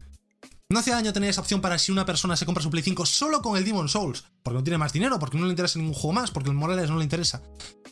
[0.69, 3.07] No hacía daño tener esa opción para si una persona se compra su Play 5
[3.07, 5.95] solo con el Demon Souls, porque no tiene más dinero, porque no le interesa ningún
[5.95, 7.41] juego más, porque el Morales no le interesa.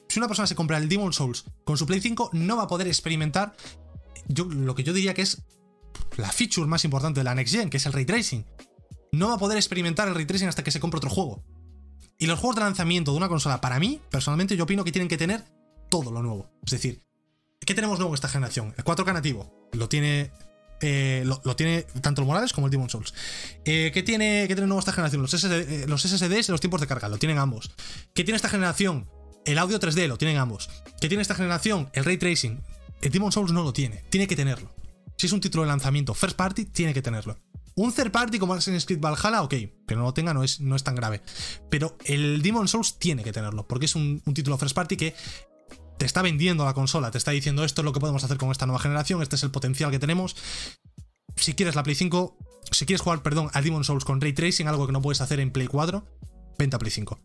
[0.09, 2.67] Si una persona se compra el Demon Souls con su Play 5, no va a
[2.67, 3.55] poder experimentar
[4.27, 5.45] yo, lo que yo diría que es
[6.17, 8.45] la feature más importante de la Next Gen, que es el ray tracing.
[9.13, 11.45] No va a poder experimentar el ray tracing hasta que se compre otro juego.
[12.19, 15.07] Y los juegos de lanzamiento de una consola, para mí, personalmente, yo opino que tienen
[15.07, 15.45] que tener
[15.89, 16.51] todo lo nuevo.
[16.65, 17.05] Es decir,
[17.65, 18.75] ¿qué tenemos nuevo en esta generación?
[18.77, 19.69] El 4K nativo.
[19.73, 20.33] Lo tiene
[20.81, 23.13] eh, lo, tiene tanto el Morales como el Demon Souls.
[23.65, 25.23] Eh, ¿qué, tiene, ¿Qué tiene nuevo esta generación?
[25.23, 27.71] Los, eh, los SSDs y los tiempos de carga, lo tienen ambos.
[28.15, 29.09] ¿Qué tiene esta generación?
[29.45, 30.71] El audio 3D, lo tienen ambos.
[31.01, 31.91] ¿Qué tiene esta generación?
[31.93, 32.63] El ray tracing.
[33.03, 34.75] El Demon Souls no lo tiene, tiene que tenerlo.
[35.17, 37.39] Si es un título de lanzamiento first party, tiene que tenerlo.
[37.75, 39.55] Un third party como Assassin's Creed Valhalla, ok,
[39.87, 41.23] que no lo tenga no es, no es tan grave.
[41.71, 45.15] Pero el Demon Souls tiene que tenerlo, porque es un, un título first party que
[46.01, 48.51] te está vendiendo la consola, te está diciendo esto es lo que podemos hacer con
[48.51, 50.35] esta nueva generación, este es el potencial que tenemos.
[51.37, 52.39] Si quieres la Play 5,
[52.71, 55.41] si quieres jugar, perdón, al Demon Souls con Ray Tracing, algo que no puedes hacer
[55.41, 56.03] en Play 4,
[56.59, 57.21] venta a Play 5.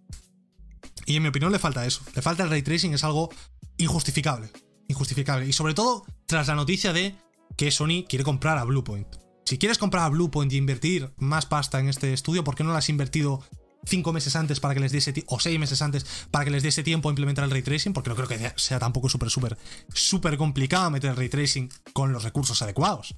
[1.05, 3.29] Y en mi opinión le falta eso, le falta el Ray Tracing, es algo
[3.77, 4.51] injustificable,
[4.89, 5.47] injustificable.
[5.47, 7.15] Y sobre todo tras la noticia de
[7.55, 9.07] que Sony quiere comprar a Bluepoint.
[9.45, 12.71] Si quieres comprar a Bluepoint y invertir más pasta en este estudio, ¿por qué no
[12.71, 13.41] lo has invertido
[13.85, 16.83] cinco meses antes para que les diese o seis meses antes para que les diese
[16.83, 19.57] tiempo a implementar el ray tracing, porque no creo que sea tampoco súper, súper,
[19.93, 23.15] súper complicado meter el ray tracing con los recursos adecuados.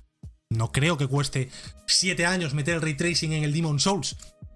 [0.50, 1.50] No creo que cueste
[1.88, 4.16] siete años meter el ray tracing en el Demon Souls,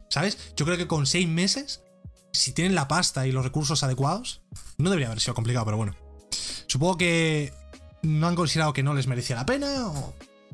[0.09, 0.53] ¿sabes?
[0.55, 1.81] Yo creo que con seis meses,
[2.31, 4.41] si tienen la pasta y los recursos adecuados,
[4.77, 5.95] no debería haber sido complicado, pero bueno.
[6.67, 7.53] Supongo que
[8.03, 9.87] no han considerado que no les merecía la pena,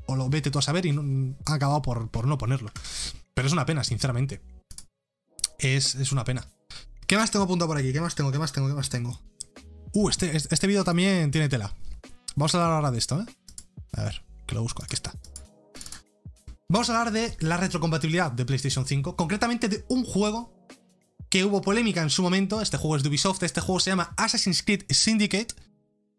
[0.08, 2.72] o, lo vete tú a saber y han acabado por, por no ponerlo.
[3.36, 4.41] Pero es una pena, sinceramente
[5.60, 6.45] es, una pena.
[7.05, 7.93] ¿Qué más tengo apuntado por aquí?
[7.93, 8.32] ¿Qué más tengo?
[8.32, 8.68] ¿Qué más tengo?
[8.68, 9.20] ¿Qué más tengo?
[9.93, 11.74] Uh, este, este vídeo también tiene tela.
[12.36, 13.26] Vamos a hablar ahora de esto, ¿eh?
[13.93, 14.84] A ver, que lo busco.
[14.84, 15.14] Aquí está.
[16.70, 19.16] Vamos a hablar de la retrocompatibilidad de PlayStation 5.
[19.16, 20.53] Concretamente de un juego
[21.30, 22.62] que hubo polémica en su momento.
[22.62, 23.43] Este juego es de Ubisoft.
[23.43, 25.55] Este juego se llama Assassin's Creed Syndicate.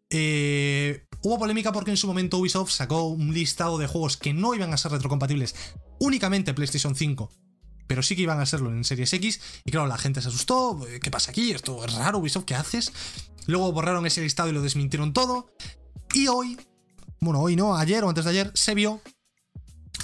[0.09, 4.55] Eh, hubo polémica porque en su momento Ubisoft sacó un listado de juegos que no
[4.55, 5.55] iban a ser retrocompatibles
[5.99, 7.31] únicamente PlayStation 5
[7.89, 9.41] pero sí que iban a serlo en Series X.
[9.65, 10.79] Y claro, la gente se asustó.
[11.01, 11.51] ¿Qué pasa aquí?
[11.51, 12.93] Esto es raro, Ubisoft, ¿qué haces?
[13.47, 15.49] Luego borraron ese listado y lo desmintieron todo.
[16.13, 16.55] Y hoy,
[17.19, 19.01] bueno, hoy no, ayer o antes de ayer, se vio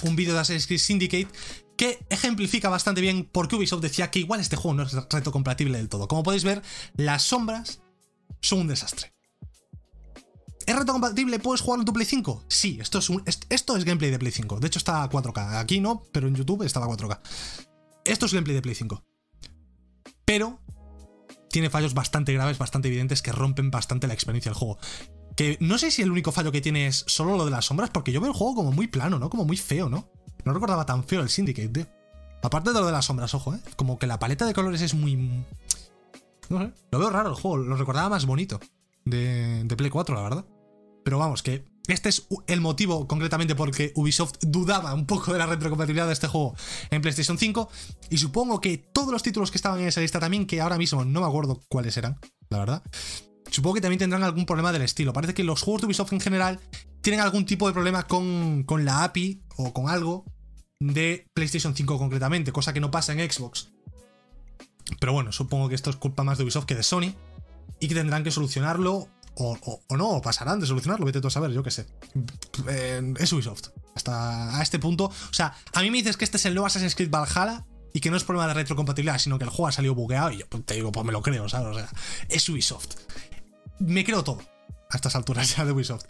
[0.02, 1.28] un vídeo de Assassin's Creed Syndicate
[1.76, 5.30] que ejemplifica bastante bien por qué Ubisoft decía que igual este juego no es reto
[5.30, 6.08] compatible del todo.
[6.08, 6.62] Como podéis ver,
[6.96, 7.82] las sombras
[8.40, 9.14] son un desastre.
[10.66, 11.38] ¿Es reto compatible?
[11.38, 12.46] ¿Puedes jugarlo en tu Play 5?
[12.48, 13.08] Sí, esto es,
[13.48, 14.58] esto es gameplay de Play 5.
[14.58, 15.60] De hecho está a 4K.
[15.60, 17.20] Aquí no, pero en YouTube estaba a 4K.
[18.06, 19.02] Esto es gameplay de Play 5.
[20.24, 20.60] Pero
[21.50, 24.78] tiene fallos bastante graves, bastante evidentes, que rompen bastante la experiencia del juego.
[25.36, 27.90] Que no sé si el único fallo que tiene es solo lo de las sombras,
[27.90, 29.30] porque yo veo el juego como muy plano, ¿no?
[29.30, 30.10] Como muy feo, ¿no?
[30.44, 31.86] No recordaba tan feo el Syndicate, tío.
[32.42, 33.60] Aparte de lo de las sombras, ojo, ¿eh?
[33.76, 35.16] Como que la paleta de colores es muy...
[36.48, 38.60] No sé, lo veo raro el juego, lo recordaba más bonito
[39.04, 40.44] de Play 4, la verdad.
[41.04, 45.46] Pero vamos, que este es el motivo concretamente porque Ubisoft dudaba un poco de la
[45.46, 46.54] retrocompatibilidad de este juego
[46.90, 47.68] en PlayStation 5.
[48.10, 51.04] Y supongo que todos los títulos que estaban en esa lista también, que ahora mismo
[51.04, 52.18] no me acuerdo cuáles eran,
[52.50, 52.82] la verdad.
[53.50, 55.12] Supongo que también tendrán algún problema del estilo.
[55.12, 56.60] Parece que los juegos de Ubisoft en general
[57.00, 60.24] tienen algún tipo de problema con, con la API o con algo
[60.80, 63.68] de PlayStation 5 concretamente, cosa que no pasa en Xbox.
[65.00, 67.14] Pero bueno, supongo que esto es culpa más de Ubisoft que de Sony
[67.80, 71.50] y que tendrán que solucionarlo o, no, o pasarán de solucionarlo, vete tú a saber,
[71.52, 71.86] yo qué sé.
[72.68, 73.68] Eh, es Ubisoft.
[73.94, 75.04] Hasta a este punto.
[75.04, 78.00] O sea, a mí me dices que este es el nuevo Assassin's Creed Valhalla y
[78.00, 80.46] que no es problema de retrocompatibilidad, sino que el juego ha salido bugueado y yo
[80.46, 81.68] te digo, pues me lo creo, ¿sabes?
[81.68, 81.88] O sea,
[82.28, 82.94] es Ubisoft.
[83.78, 84.42] Me creo todo
[84.90, 86.04] a estas alturas ya de Ubisoft.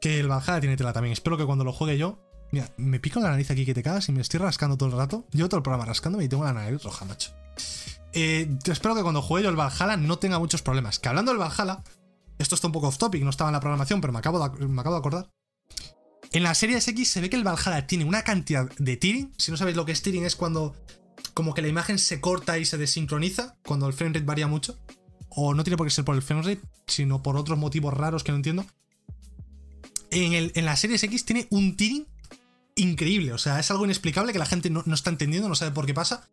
[0.00, 1.12] Que el Valhalla tiene tela también.
[1.12, 2.18] Espero que cuando lo juegue yo
[2.54, 4.94] Mira, me pico la nariz aquí que te cagas y me estoy rascando todo el
[4.94, 5.26] rato.
[5.32, 7.32] Yo todo el programa rascándome y tengo la nariz roja, macho.
[8.12, 11.00] Eh, espero que cuando juegue yo el Valhalla no tenga muchos problemas.
[11.00, 11.82] Que hablando del Valhalla,
[12.38, 14.66] esto está un poco off topic, no estaba en la programación, pero me acabo de,
[14.66, 15.30] me acabo de acordar.
[16.32, 19.32] En la serie X se ve que el Valhalla tiene una cantidad de tearing.
[19.38, 20.74] Si no sabéis lo que es tearing, es cuando
[21.32, 24.78] como que la imagen se corta y se desincroniza, cuando el frame rate varía mucho.
[25.28, 28.24] O no tiene por qué ser por el frame rate, sino por otros motivos raros
[28.24, 28.66] que no entiendo.
[30.10, 32.06] En, la serie X tiene un tearing
[32.76, 33.32] increíble.
[33.32, 35.86] O sea, es algo inexplicable que la gente no, no, está entendiendo, no sabe por
[35.86, 36.28] qué pasa.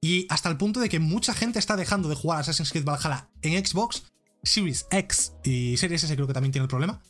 [0.00, 3.28] Y hasta el punto de que mucha gente está dejando de jugar Assassin's Creed Valhalla
[3.42, 4.04] en Xbox,
[4.42, 7.02] Series X y Series S creo que también tiene el problema.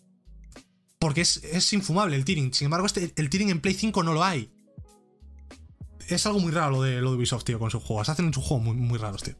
[0.98, 2.54] Porque es, es infumable el tearing.
[2.54, 4.52] Sin embargo, este, el tearing en Play 5 no lo hay.
[6.08, 8.08] Es algo muy raro lo de, lo de Ubisoft, tío, con sus juegos.
[8.08, 9.34] Hacen sus juegos muy, muy raros, tío.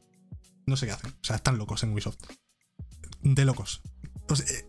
[0.66, 1.10] No sé qué hacen.
[1.10, 2.18] O sea, están locos en Ubisoft.
[3.22, 3.82] De locos.
[4.26, 4.66] Pues, eh,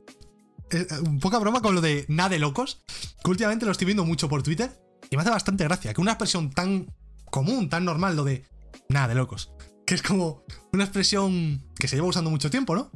[0.72, 0.88] eh,
[1.20, 2.84] poca broma con lo de nada de locos.
[3.24, 4.80] Que últimamente lo estoy viendo mucho por Twitter.
[5.10, 5.94] Y me hace bastante gracia.
[5.94, 6.94] Que una expresión tan
[7.32, 8.46] común, tan normal, lo de
[8.90, 9.52] nada de locos.
[9.86, 12.92] Que es como una expresión que se lleva usando mucho tiempo, ¿no?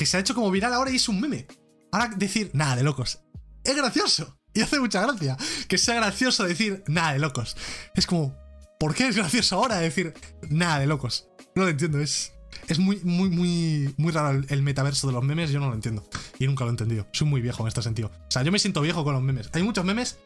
[0.00, 1.46] Que se ha hecho como viral ahora y es un meme.
[1.92, 3.20] Ahora decir nada de locos.
[3.64, 4.34] Es gracioso.
[4.54, 5.36] Y hace mucha gracia.
[5.68, 7.54] Que sea gracioso decir nada de locos.
[7.94, 8.34] Es como,
[8.78, 10.14] ¿por qué es gracioso ahora decir
[10.48, 11.28] nada de locos?
[11.54, 12.32] No lo entiendo, es.
[12.66, 16.08] Es muy, muy, muy, muy raro el, metaverso de los memes, yo no lo entiendo.
[16.38, 17.06] Y nunca lo he entendido.
[17.12, 18.10] Soy muy viejo en este sentido.
[18.26, 19.50] O sea, yo me siento viejo con los memes.
[19.52, 20.16] Hay muchos memes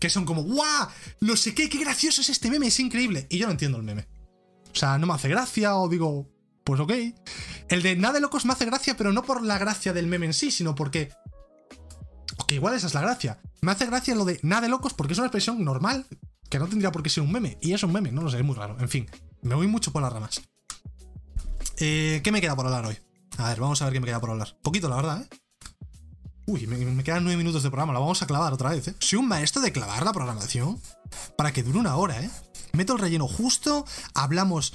[0.00, 0.88] que son como, ¡guau!
[1.20, 3.26] No sé qué, qué gracioso es este meme, es increíble.
[3.28, 4.08] Y yo no entiendo el meme.
[4.72, 6.30] O sea, no me hace gracia o digo,
[6.64, 6.92] pues ok.
[7.68, 10.26] El de nada de locos me hace gracia, pero no por la gracia del meme
[10.26, 11.12] en sí, sino porque...
[12.38, 13.40] Ok, igual esa es la gracia.
[13.60, 16.06] Me hace gracia lo de nada de locos porque es una expresión normal
[16.48, 17.58] que no tendría por qué ser un meme.
[17.60, 18.76] Y es un meme, no lo sé, es muy raro.
[18.80, 19.06] En fin,
[19.42, 20.40] me voy mucho por las ramas.
[21.78, 22.98] Eh, ¿Qué me queda por hablar hoy?
[23.36, 24.56] A ver, vamos a ver qué me queda por hablar.
[24.62, 25.28] Poquito, la verdad, ¿eh?
[26.46, 28.94] Uy, me, me, quedan nueve minutos de programa, la vamos a clavar otra vez, ¿eh?
[29.00, 30.80] Soy un maestro de clavar la programación
[31.36, 32.30] para que dure una hora, ¿eh?
[32.72, 34.72] Meto el relleno justo, hablamos,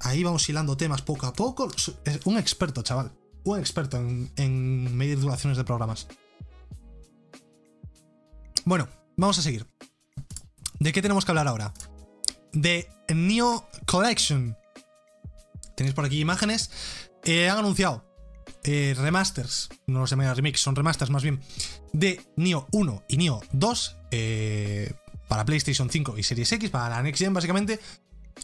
[0.00, 1.68] ahí vamos hilando temas poco a poco.
[2.24, 3.12] Un experto, chaval.
[3.44, 6.06] Un experto en, en medir duraciones de programas.
[8.64, 9.66] Bueno, vamos a seguir.
[10.78, 11.72] ¿De qué tenemos que hablar ahora?
[12.52, 14.56] De Neo Collection.
[15.74, 16.70] Tenéis por aquí imágenes.
[17.24, 18.04] Eh, han anunciado
[18.64, 21.40] eh, remasters, no los llaman remix, son remasters más bien,
[21.92, 24.92] de Neo 1 y Neo 2 eh,
[25.28, 27.80] para PlayStation 5 y Series X, para la Next Gen básicamente.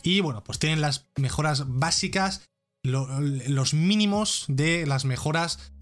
[0.02, 2.42] Y bueno, pues tienen las mejoras básicas,
[2.82, 5.72] lo, los mínimos de las mejoras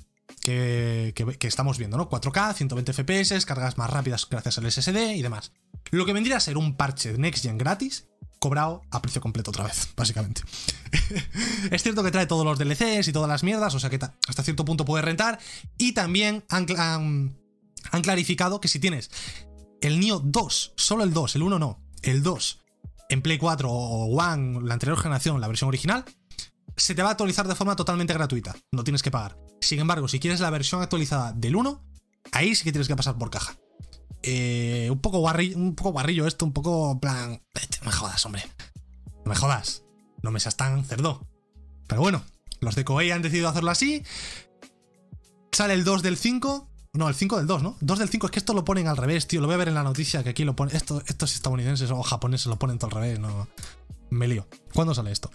[0.41, 2.09] que, que, estamos viendo, ¿no?
[2.09, 5.53] 4K, 120 FPS, cargas más rápidas gracias al SSD y demás.
[5.91, 8.09] Lo que vendría a ser un parche de Next Gen gratis,
[8.39, 10.43] cobrado a precio completo otra vez, básicamente.
[11.71, 14.43] es cierto que trae todos los DLCs y todas las mierdas, o sea que hasta
[14.43, 15.39] cierto punto puede rentar.
[15.79, 17.39] Y también han, han,
[17.91, 19.11] han clarificado que si tienes
[19.81, 22.62] el Neo 2, solo el 2, el 1 no, el 2,
[23.13, 26.05] en Play 4 o One, la anterior generación, la versión original,
[26.77, 29.37] se te va a actualizar de forma totalmente gratuita, no tienes que pagar.
[29.61, 31.85] Sin embargo, si quieres la versión actualizada del 1,
[32.33, 33.57] ahí sí que tienes que pasar por caja.
[34.23, 37.43] Eh, un poco guarrillo, un poco esto, un poco plan.
[37.81, 38.45] No me jodas, hombre.
[39.25, 39.85] No me jodas.
[40.23, 41.27] No me seas tan cerdo.
[41.89, 42.23] Pero bueno,
[42.61, 44.05] los de Koei han decidido hacerlo así.
[45.51, 46.72] Sale el 2 del 5.
[46.95, 47.77] No, el 5 del 2, ¿no?
[47.81, 49.41] 2 del 5, es que esto lo ponen al revés, tío.
[49.41, 50.77] Lo voy a ver en la noticia que aquí lo ponen.
[50.77, 53.49] Esto, estos estadounidenses o japoneses lo ponen todo al revés, no.
[54.11, 54.47] Me lío.
[54.75, 55.31] ¿Cuándo sale esto?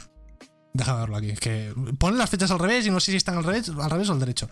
[0.73, 1.31] Déjame verlo aquí.
[1.31, 3.89] Es que ponen las fechas al revés y no sé si están al revés, al
[3.89, 4.49] revés o al derecho.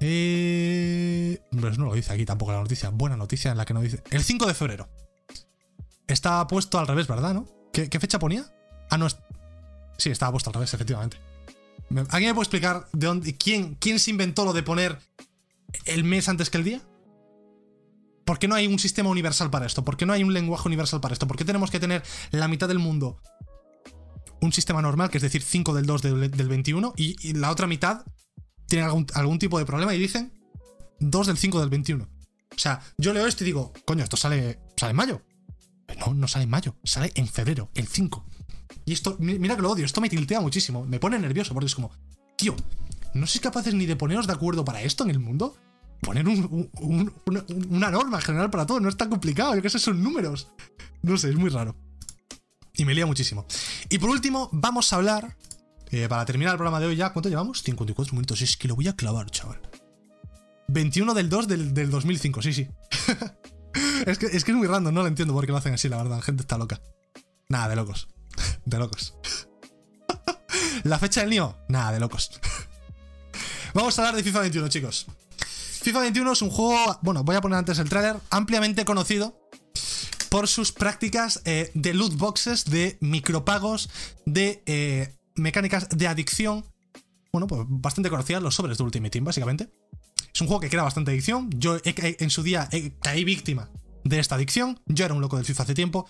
[0.00, 1.40] Eh...
[1.58, 2.90] Pues no lo dice aquí tampoco la noticia.
[2.90, 4.02] Buena noticia en la que no dice.
[4.10, 4.88] El 5 de febrero.
[6.08, 7.32] Está puesto al revés, ¿verdad?
[7.32, 7.46] ¿No?
[7.72, 8.44] ¿Qué, qué fecha ponía?
[8.90, 9.06] Ah, no.
[9.06, 9.16] Es...
[9.96, 11.16] Sí, estaba puesto al revés, efectivamente.
[12.10, 14.98] ¿Alguien me puede explicar de dónde, quién, quién se inventó lo de poner
[15.84, 16.80] el mes antes que el día?
[18.24, 19.84] ¿Por qué no hay un sistema universal para esto?
[19.84, 21.26] ¿Por qué no hay un lenguaje universal para esto?
[21.26, 23.20] ¿Por qué tenemos que tener la mitad del mundo
[24.40, 27.66] un sistema normal, que es decir, 5 del 2 del, del 21, y, la otra
[27.66, 28.04] mitad
[28.66, 30.32] tiene algún, algún, tipo de problema y dicen
[30.98, 32.04] 2 del 5 del 21?
[32.04, 35.22] O sea, yo leo esto y digo, coño, esto sale, sale en mayo.
[35.98, 38.26] No, no sale en mayo, sale en febrero, el 5.
[38.84, 41.74] Y esto, mira que lo odio, esto me tiltea muchísimo, me pone nervioso porque es
[41.74, 41.92] como,
[42.36, 42.56] tío,
[43.14, 45.56] ¿no sois capaces ni de poneros de acuerdo para esto en el mundo?
[46.00, 49.62] Poner un, un, un, una, una, norma general para todo, no es tan complicado, yo
[49.62, 50.48] que sé, son números.
[51.02, 51.76] No sé, es muy raro.
[52.74, 53.46] Y me lía muchísimo.
[53.88, 55.36] Y por último, vamos a hablar,
[55.90, 57.62] eh, para terminar el programa de hoy ya, ¿cuánto llevamos?
[57.62, 59.60] 54 minutos, es que lo voy a clavar, chaval.
[60.68, 62.68] 21 del 2 del, del 2005, sí, sí.
[64.06, 65.88] es, que, es que es muy random, no lo entiendo por qué lo hacen así,
[65.88, 66.80] la verdad, la gente está loca.
[67.48, 68.08] Nada, de locos.
[68.64, 69.14] De locos.
[70.84, 72.30] La fecha del Nio, nada, de locos.
[73.74, 75.06] Vamos a hablar de FIFA 21, chicos.
[75.82, 79.36] FIFA 21 es un juego, bueno, voy a poner antes el tráiler, ampliamente conocido
[80.28, 83.90] por sus prácticas eh, de loot boxes, de micropagos,
[84.24, 86.64] de eh, mecánicas de adicción.
[87.32, 89.70] Bueno, pues bastante conocidas los sobres de Ultimate Team, básicamente.
[90.32, 91.50] Es un juego que crea bastante adicción.
[91.50, 92.68] Yo en su día
[93.02, 93.68] caí víctima
[94.04, 94.80] de esta adicción.
[94.86, 96.08] Yo era un loco del FIFA hace tiempo.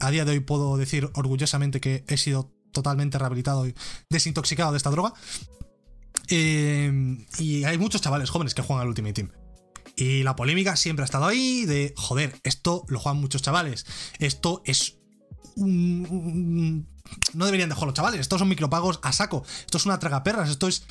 [0.00, 3.74] A día de hoy puedo decir orgullosamente que he sido totalmente rehabilitado y
[4.10, 5.14] desintoxicado de esta droga.
[6.28, 9.32] Eh, y hay muchos chavales jóvenes que juegan al Ultimate Team.
[9.96, 13.86] Y la polémica siempre ha estado ahí de, joder, esto lo juegan muchos chavales.
[14.18, 14.98] Esto es
[15.56, 16.88] un...
[17.34, 18.20] No deberían dejar los chavales.
[18.20, 19.44] Estos son micropagos a saco.
[19.60, 20.50] Esto es una tragaperras.
[20.50, 20.86] Esto es...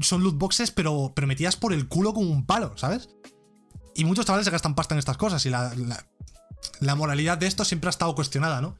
[0.00, 3.08] Son loot boxes, pero, pero metidas por el culo con un palo, ¿sabes?
[3.98, 5.44] Y muchos chavales se gastan pasta en estas cosas.
[5.44, 5.74] Y la,
[6.80, 8.76] la moralidad de esto siempre ha estado cuestionada, ¿no?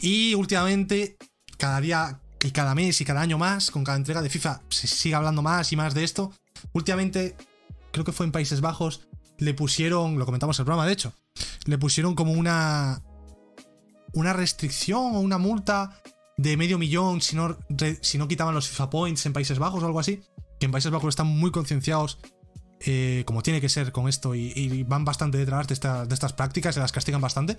[0.00, 1.16] Y últimamente,
[1.56, 4.86] cada día y cada mes y cada año más, con cada entrega de FIFA, se
[4.86, 6.32] sigue hablando más y más de esto.
[6.72, 7.34] Últimamente
[7.92, 11.14] creo que fue en Países Bajos, le pusieron, lo comentamos en el programa de hecho,
[11.64, 13.02] le pusieron como una
[14.12, 16.02] una restricción o una multa
[16.36, 17.56] de medio millón si no,
[18.02, 20.22] si no quitaban los FIFA Points en Países Bajos o algo así.
[20.60, 22.18] Que en Países Bajos están muy concienciados,
[22.84, 26.80] eh, como tiene que ser con esto, y, van bastante detrás de, estas prácticas, se
[26.80, 27.58] las castigan bastante.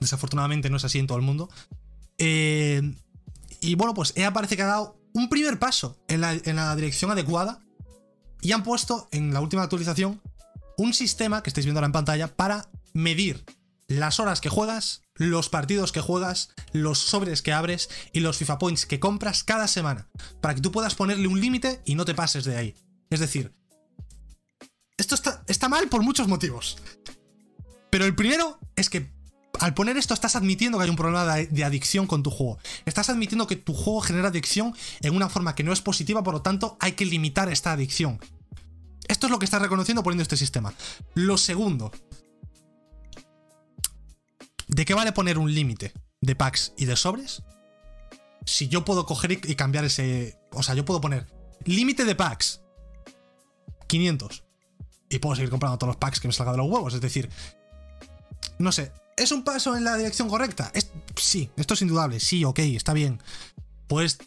[0.00, 1.48] Desafortunadamente no es así en todo el mundo.
[2.18, 2.82] Eh,
[3.60, 6.74] y bueno, pues EA parece que ha dado un primer paso en la, en la
[6.76, 7.60] dirección adecuada
[8.42, 10.20] y han puesto en la última actualización
[10.76, 13.44] un sistema que estáis viendo ahora en pantalla para medir
[13.88, 18.58] las horas que juegas, los partidos que juegas, los sobres que abres y los FIFA
[18.58, 20.08] Points que compras cada semana,
[20.40, 22.74] para que tú puedas ponerle un límite y no te pases de ahí.
[23.10, 23.54] Es decir,
[24.96, 25.14] esto
[25.46, 26.78] está, mal por muchos motivos.
[27.90, 29.12] Pero el primero es que
[29.60, 32.58] al poner esto estás admitiendo que hay un problema de, adicción con tu juego.
[32.84, 36.34] Estás admitiendo que tu juego genera adicción en una forma que no es positiva, por
[36.34, 38.20] lo tanto hay que limitar esta adicción.
[39.08, 40.74] Esto es lo que estás reconociendo poniendo este sistema.
[41.14, 41.92] Lo segundo.
[44.68, 47.42] ¿De qué vale poner un límite de packs y de sobres?
[48.44, 50.38] Si yo puedo coger y, cambiar ese...
[50.52, 51.26] O sea, yo puedo poner
[51.64, 52.62] límite de packs.
[53.86, 54.45] 500.
[55.08, 56.94] Y puedo seguir comprando todos los packs que me salga de los huevos.
[56.94, 57.30] Es decir,
[58.58, 60.70] no sé, ¿Es un paso en la dirección correcta?
[61.16, 62.20] sí, esto es indudable.
[62.20, 63.22] Sí, ok, está bien.
[63.86, 64.18] Puedes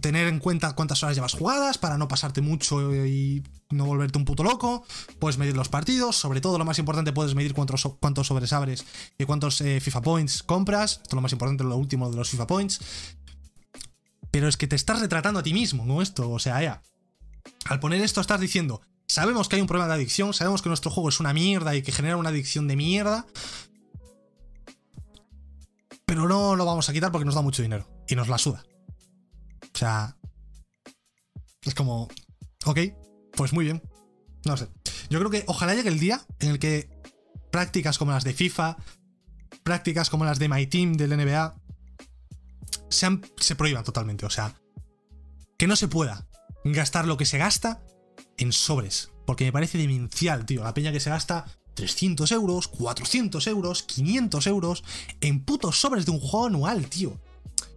[0.00, 4.24] tener en cuenta cuántas horas llevas jugadas para no pasarte mucho y no volverte un
[4.24, 4.84] puto loco.
[5.20, 6.16] Puedes medir los partidos.
[6.16, 8.84] Sobre todo, lo más importante, puedes medir cuántos, cuántos sobres abres
[9.18, 10.92] y cuántos eh, FIFA Points compras.
[11.02, 12.80] Esto es lo más importante, lo último de los FIFA Points.
[14.32, 16.02] Pero es que te estás retratando a ti mismo, ¿no?
[16.02, 16.82] Esto, o sea, ya.
[17.66, 20.90] Al poner esto estás diciendo, sabemos que hay un problema de adicción, sabemos que nuestro
[20.90, 23.26] juego es una mierda y que genera una adicción de mierda,
[26.04, 28.64] pero no lo vamos a quitar porque nos da mucho dinero y nos la suda.
[29.74, 30.16] O sea,
[31.62, 32.08] es como,
[32.64, 32.78] ok,
[33.32, 33.82] pues muy bien.
[34.44, 34.68] No sé.
[35.10, 36.88] Yo creo que ojalá llegue el día en el que
[37.50, 38.76] prácticas como las de FIFA,
[39.62, 41.54] prácticas como las de My Team del NBA,
[42.88, 44.24] sean, se prohíban totalmente.
[44.26, 44.54] O sea,
[45.58, 46.26] que no se pueda
[46.64, 47.82] gastar lo que se gasta
[48.38, 49.10] en sobres.
[49.26, 50.62] Porque me parece demencial, tío.
[50.62, 54.84] La peña que se gasta 300 euros, 400 euros, 500 euros
[55.20, 57.20] en putos sobres de un juego anual, tío.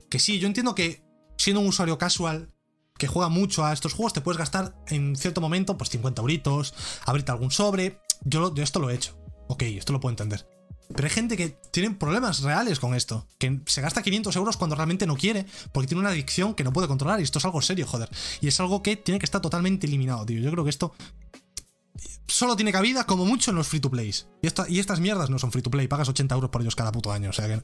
[0.10, 1.04] Que sí, yo entiendo que
[1.38, 2.54] siendo un usuario casual
[2.98, 6.74] que juega mucho a estos juegos, te puedes gastar en cierto momento pues 50 euritos,
[7.06, 8.02] abrirte algún sobre.
[8.24, 9.18] Yo, esto lo he hecho.
[9.48, 10.46] Ok, esto lo puedo entender.
[10.94, 13.28] Pero hay gente que tiene problemas reales con esto.
[13.38, 15.46] Que se gasta 500 euros cuando realmente no quiere.
[15.72, 17.20] Porque tiene una adicción que no puede controlar.
[17.20, 18.10] Y esto es algo serio, joder.
[18.42, 20.40] Y es algo que tiene que estar totalmente eliminado, tío.
[20.40, 20.94] Yo creo que esto
[22.28, 24.28] solo tiene cabida como mucho en los free to plays.
[24.42, 27.12] Y, estas mierdas no son free to play, pagas 80 euros por ellos cada puto
[27.12, 27.30] año.
[27.30, 27.62] O sea, que,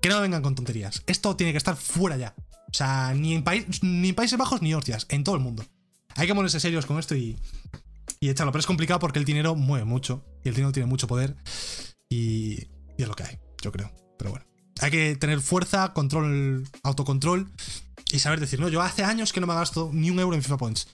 [0.00, 1.02] que no vengan con tonterías.
[1.06, 2.34] Esto tiene que estar fuera ya.
[2.70, 3.44] O sea, ni en,
[3.82, 5.64] ni Países Bajos ni hostias, en todo el mundo.
[6.14, 7.38] Hay que ponerse serios con esto y,
[8.20, 8.52] y echarlo.
[8.52, 10.24] Pero es complicado porque el dinero mueve mucho.
[10.44, 11.36] Y el dinero tiene mucho poder.
[12.08, 13.92] Y, es lo que hay, yo creo.
[14.18, 14.46] Pero bueno.
[14.80, 17.50] Hay que tener fuerza, control, autocontrol
[18.12, 20.42] y saber decir, no, yo hace años que no me gasto ni un euro en
[20.42, 20.88] FIFA Points.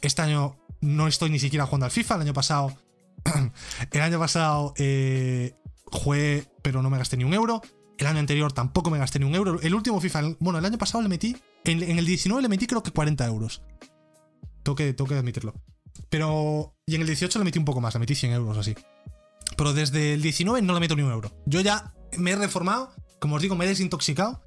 [0.00, 2.16] Este año no estoy ni siquiera jugando al FIFA.
[2.16, 2.76] El año pasado.
[3.92, 5.54] el año pasado eh,
[5.86, 7.62] jugué, pero no me gasté ni un euro.
[7.98, 9.60] El año anterior tampoco me gasté ni un euro.
[9.60, 11.36] El último FIFA, bueno, el año pasado le metí.
[11.64, 13.62] En, el 19 le metí creo que 40 euros.
[14.62, 15.54] Tengo que, tengo que admitirlo.
[16.08, 16.74] Pero.
[16.86, 18.74] Y en el 18 le metí un poco más, le metí 100 euros así.
[19.60, 21.30] Pero desde el 19 no le meto ni un euro.
[21.44, 24.42] Yo ya me he reformado, como os digo, me he desintoxicado.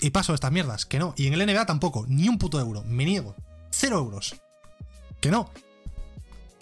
[0.00, 1.14] Y paso estas mierdas, que no.
[1.16, 2.82] Y en el NBA tampoco, ni un puto euro.
[2.82, 3.36] Me niego.
[3.70, 4.34] Cero euros.
[5.20, 5.52] Que no.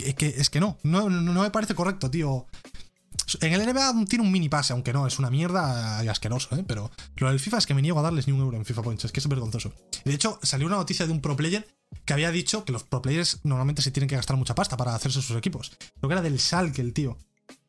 [0.05, 0.77] Es que, es que no.
[0.83, 1.09] no.
[1.09, 2.47] Me parece correcto, tío.
[3.41, 6.65] En el NBA tiene un mini pase, aunque no, es una mierda asqueroso, ¿eh?
[6.69, 8.83] Pero Lo del FIFA es que me niego a darles ni un euro en FIFA
[8.83, 9.73] Points, es que es vergonzoso.
[10.05, 11.67] De hecho, salió una noticia de un pro player
[12.05, 14.95] que había dicho que los pro players normalmente se tienen que gastar mucha pasta para
[14.95, 15.73] hacerse sus equipos.
[16.03, 16.39] Lo que era del
[16.75, 17.17] que el tío.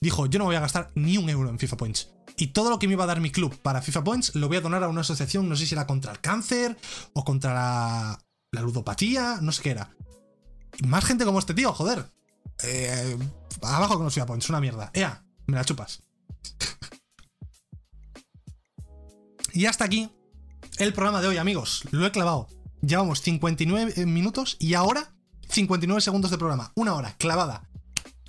[0.02, 2.10] Dijo, yo no voy a gastar ni un euro en FIFA Points.
[2.36, 4.58] Y todo lo que me iba a dar mi club para FIFA Points lo voy
[4.58, 6.76] a donar a una asociación, no sé si era contra el cáncer
[7.14, 8.18] o contra
[8.52, 9.92] la, ludopatía, no sé qué era.
[10.84, 12.12] más gente como este tío, joder.
[12.64, 13.18] Eh,
[13.62, 14.90] abajo con los FIFA Points, una mierda.
[14.96, 16.02] Ea, me la chupas.
[19.54, 20.10] y hasta aquí
[20.80, 21.84] el programa de hoy, amigos.
[21.92, 22.48] Lo he clavado.
[22.82, 25.14] Llevamos 59 minutos y ahora
[25.50, 26.72] 59 segundos de programa.
[26.74, 27.70] Una hora, clavada.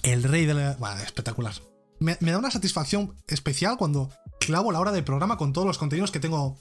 [0.03, 0.77] El rey de la...
[0.79, 1.55] Bueno, espectacular.
[2.01, 6.11] Me, da una satisfacción especial cuando clavo la hora del programa con todos los contenidos
[6.11, 6.59] que tengo,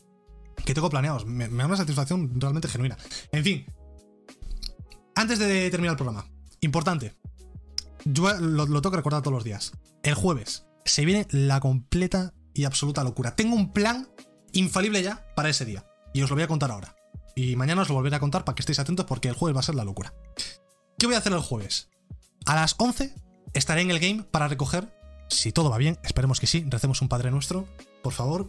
[0.63, 1.25] que tengo planeados.
[1.25, 2.97] Me, da una satisfacción realmente genuina.
[3.31, 3.65] En fin.
[5.15, 6.27] Antes de terminar el programa.
[6.61, 7.15] Importante.
[8.05, 9.71] Yo lo, lo tengo que recordar todos los días.
[10.03, 13.35] El jueves se viene la completa y absoluta locura.
[13.35, 14.09] Tengo un plan
[14.53, 15.85] infalible ya para ese día.
[16.13, 16.95] Y os lo voy a contar ahora.
[17.35, 19.61] Y mañana os lo volveré a contar para que estéis atentos porque el jueves va
[19.61, 20.13] a ser la locura.
[20.99, 21.89] ¿Qué voy a hacer el jueves?
[22.45, 23.15] A las 11
[23.53, 24.93] estaré en el game para recoger,
[25.29, 27.67] si todo va bien, esperemos que sí, recemos un Padre Nuestro,
[28.01, 28.47] por favor,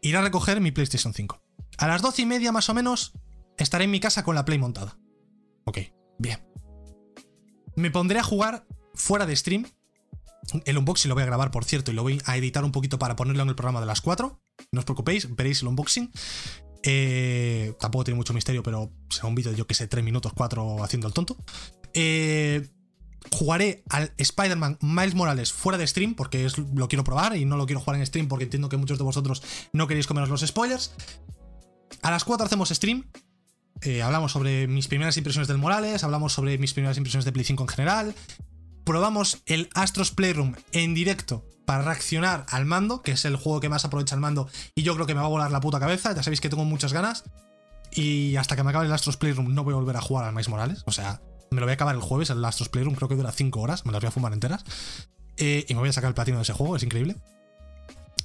[0.00, 1.40] iré a recoger mi PlayStation 5.
[1.78, 3.12] A las 12 y media más o menos
[3.56, 4.98] estaré en mi casa con la Play montada.
[5.64, 5.78] Ok,
[6.18, 6.40] bien.
[7.76, 9.66] Me pondré a jugar fuera de stream.
[10.64, 12.98] El unboxing lo voy a grabar, por cierto, y lo voy a editar un poquito
[12.98, 14.40] para ponerlo en el programa de las 4.
[14.72, 16.10] No os preocupéis, veréis el unboxing.
[16.82, 20.32] Eh, tampoco tiene mucho misterio, pero será un vídeo de yo que sé, 3 minutos,
[20.34, 21.36] 4 haciendo el tonto.
[21.94, 22.68] Eh,
[23.30, 27.56] jugaré al Spider-Man Miles Morales fuera de stream, porque es, lo quiero probar y no
[27.56, 29.42] lo quiero jugar en stream porque entiendo que muchos de vosotros
[29.72, 30.92] no queréis comeros los spoilers.
[32.02, 33.04] A las 4 hacemos stream.
[33.82, 37.44] Eh, hablamos sobre mis primeras impresiones del Morales, hablamos sobre mis primeras impresiones de Play
[37.44, 38.14] 5 en general.
[38.84, 43.68] Probamos el Astros Playroom en directo para reaccionar al mando, que es el juego que
[43.68, 46.14] más aprovecha el mando y yo creo que me va a volar la puta cabeza,
[46.14, 47.24] ya sabéis que tengo muchas ganas.
[47.94, 50.32] Y hasta que me acabe el Astros Playroom no voy a volver a jugar al
[50.32, 51.20] Miles Morales, o sea,
[51.52, 53.86] me lo voy a acabar el jueves, el Astros Playroom creo que dura 5 horas,
[53.86, 54.64] me las voy a fumar enteras.
[55.36, 57.16] Eh, y me voy a sacar el platino de ese juego, es increíble.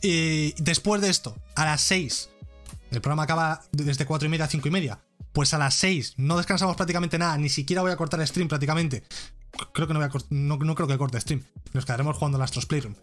[0.02, 2.30] Y después de esto, a las 6,
[2.92, 5.00] el programa acaba desde 4 y media a 5 y media.
[5.34, 9.04] Pues a las 6 no descansamos prácticamente nada, ni siquiera voy a cortar stream prácticamente.
[9.74, 11.44] Creo que no voy a no, no creo que corte stream.
[11.74, 12.96] Nos quedaremos jugando el Astros Playroom.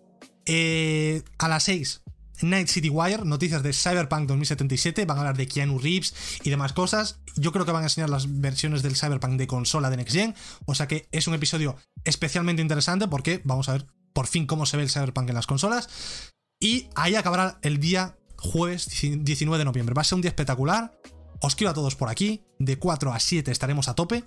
[0.47, 2.03] Eh, a las 6,
[2.43, 6.73] Night City Wire, noticias de Cyberpunk 2077, van a hablar de Keanu Reeves y demás
[6.73, 7.21] cosas.
[7.37, 10.35] Yo creo que van a enseñar las versiones del Cyberpunk de consola de Next Gen,
[10.67, 14.67] o sea que es un episodio especialmente interesante porque vamos a ver por fin cómo
[14.67, 16.33] se ve el Cyberpunk en las consolas.
[16.61, 19.95] Y ahí acabará el día jueves 19 de noviembre.
[19.95, 20.99] Va a ser un día espectacular.
[21.41, 22.45] Os quiero a todos por aquí.
[22.59, 24.25] De 4 a 7 estaremos a tope.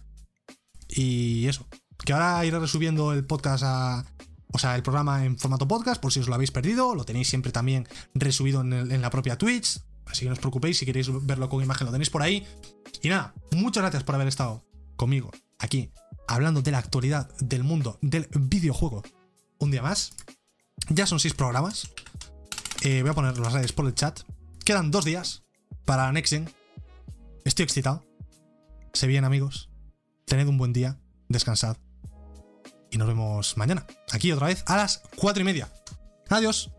[0.87, 1.67] Y eso.
[2.05, 4.05] Que ahora iré resubiendo el podcast a,
[4.51, 7.29] o sea, el programa en formato podcast, por si os lo habéis perdido, lo tenéis
[7.29, 11.49] siempre también resubido en, la propia Twitch, así que no os preocupéis, si queréis verlo
[11.49, 12.45] con imagen lo tenéis por ahí.
[13.01, 15.91] Y nada, muchas gracias por haber estado conmigo aquí,
[16.27, 19.03] hablando de la actualidad del mundo del videojuego.
[19.59, 20.13] Un día más.
[20.89, 21.89] Ya son seis programas.
[22.83, 24.21] Eh, voy a poner las redes por el chat.
[24.63, 25.43] Quedan dos días
[25.85, 26.49] para Nexen.
[27.43, 28.05] Estoy excitado.
[28.93, 29.69] Se bien, amigos.
[30.25, 30.99] Tened un buen día.
[31.27, 31.77] Descansad
[32.91, 35.69] y nos vemos mañana, aquí otra vez a las 4 y media.
[36.29, 36.71] Adiós.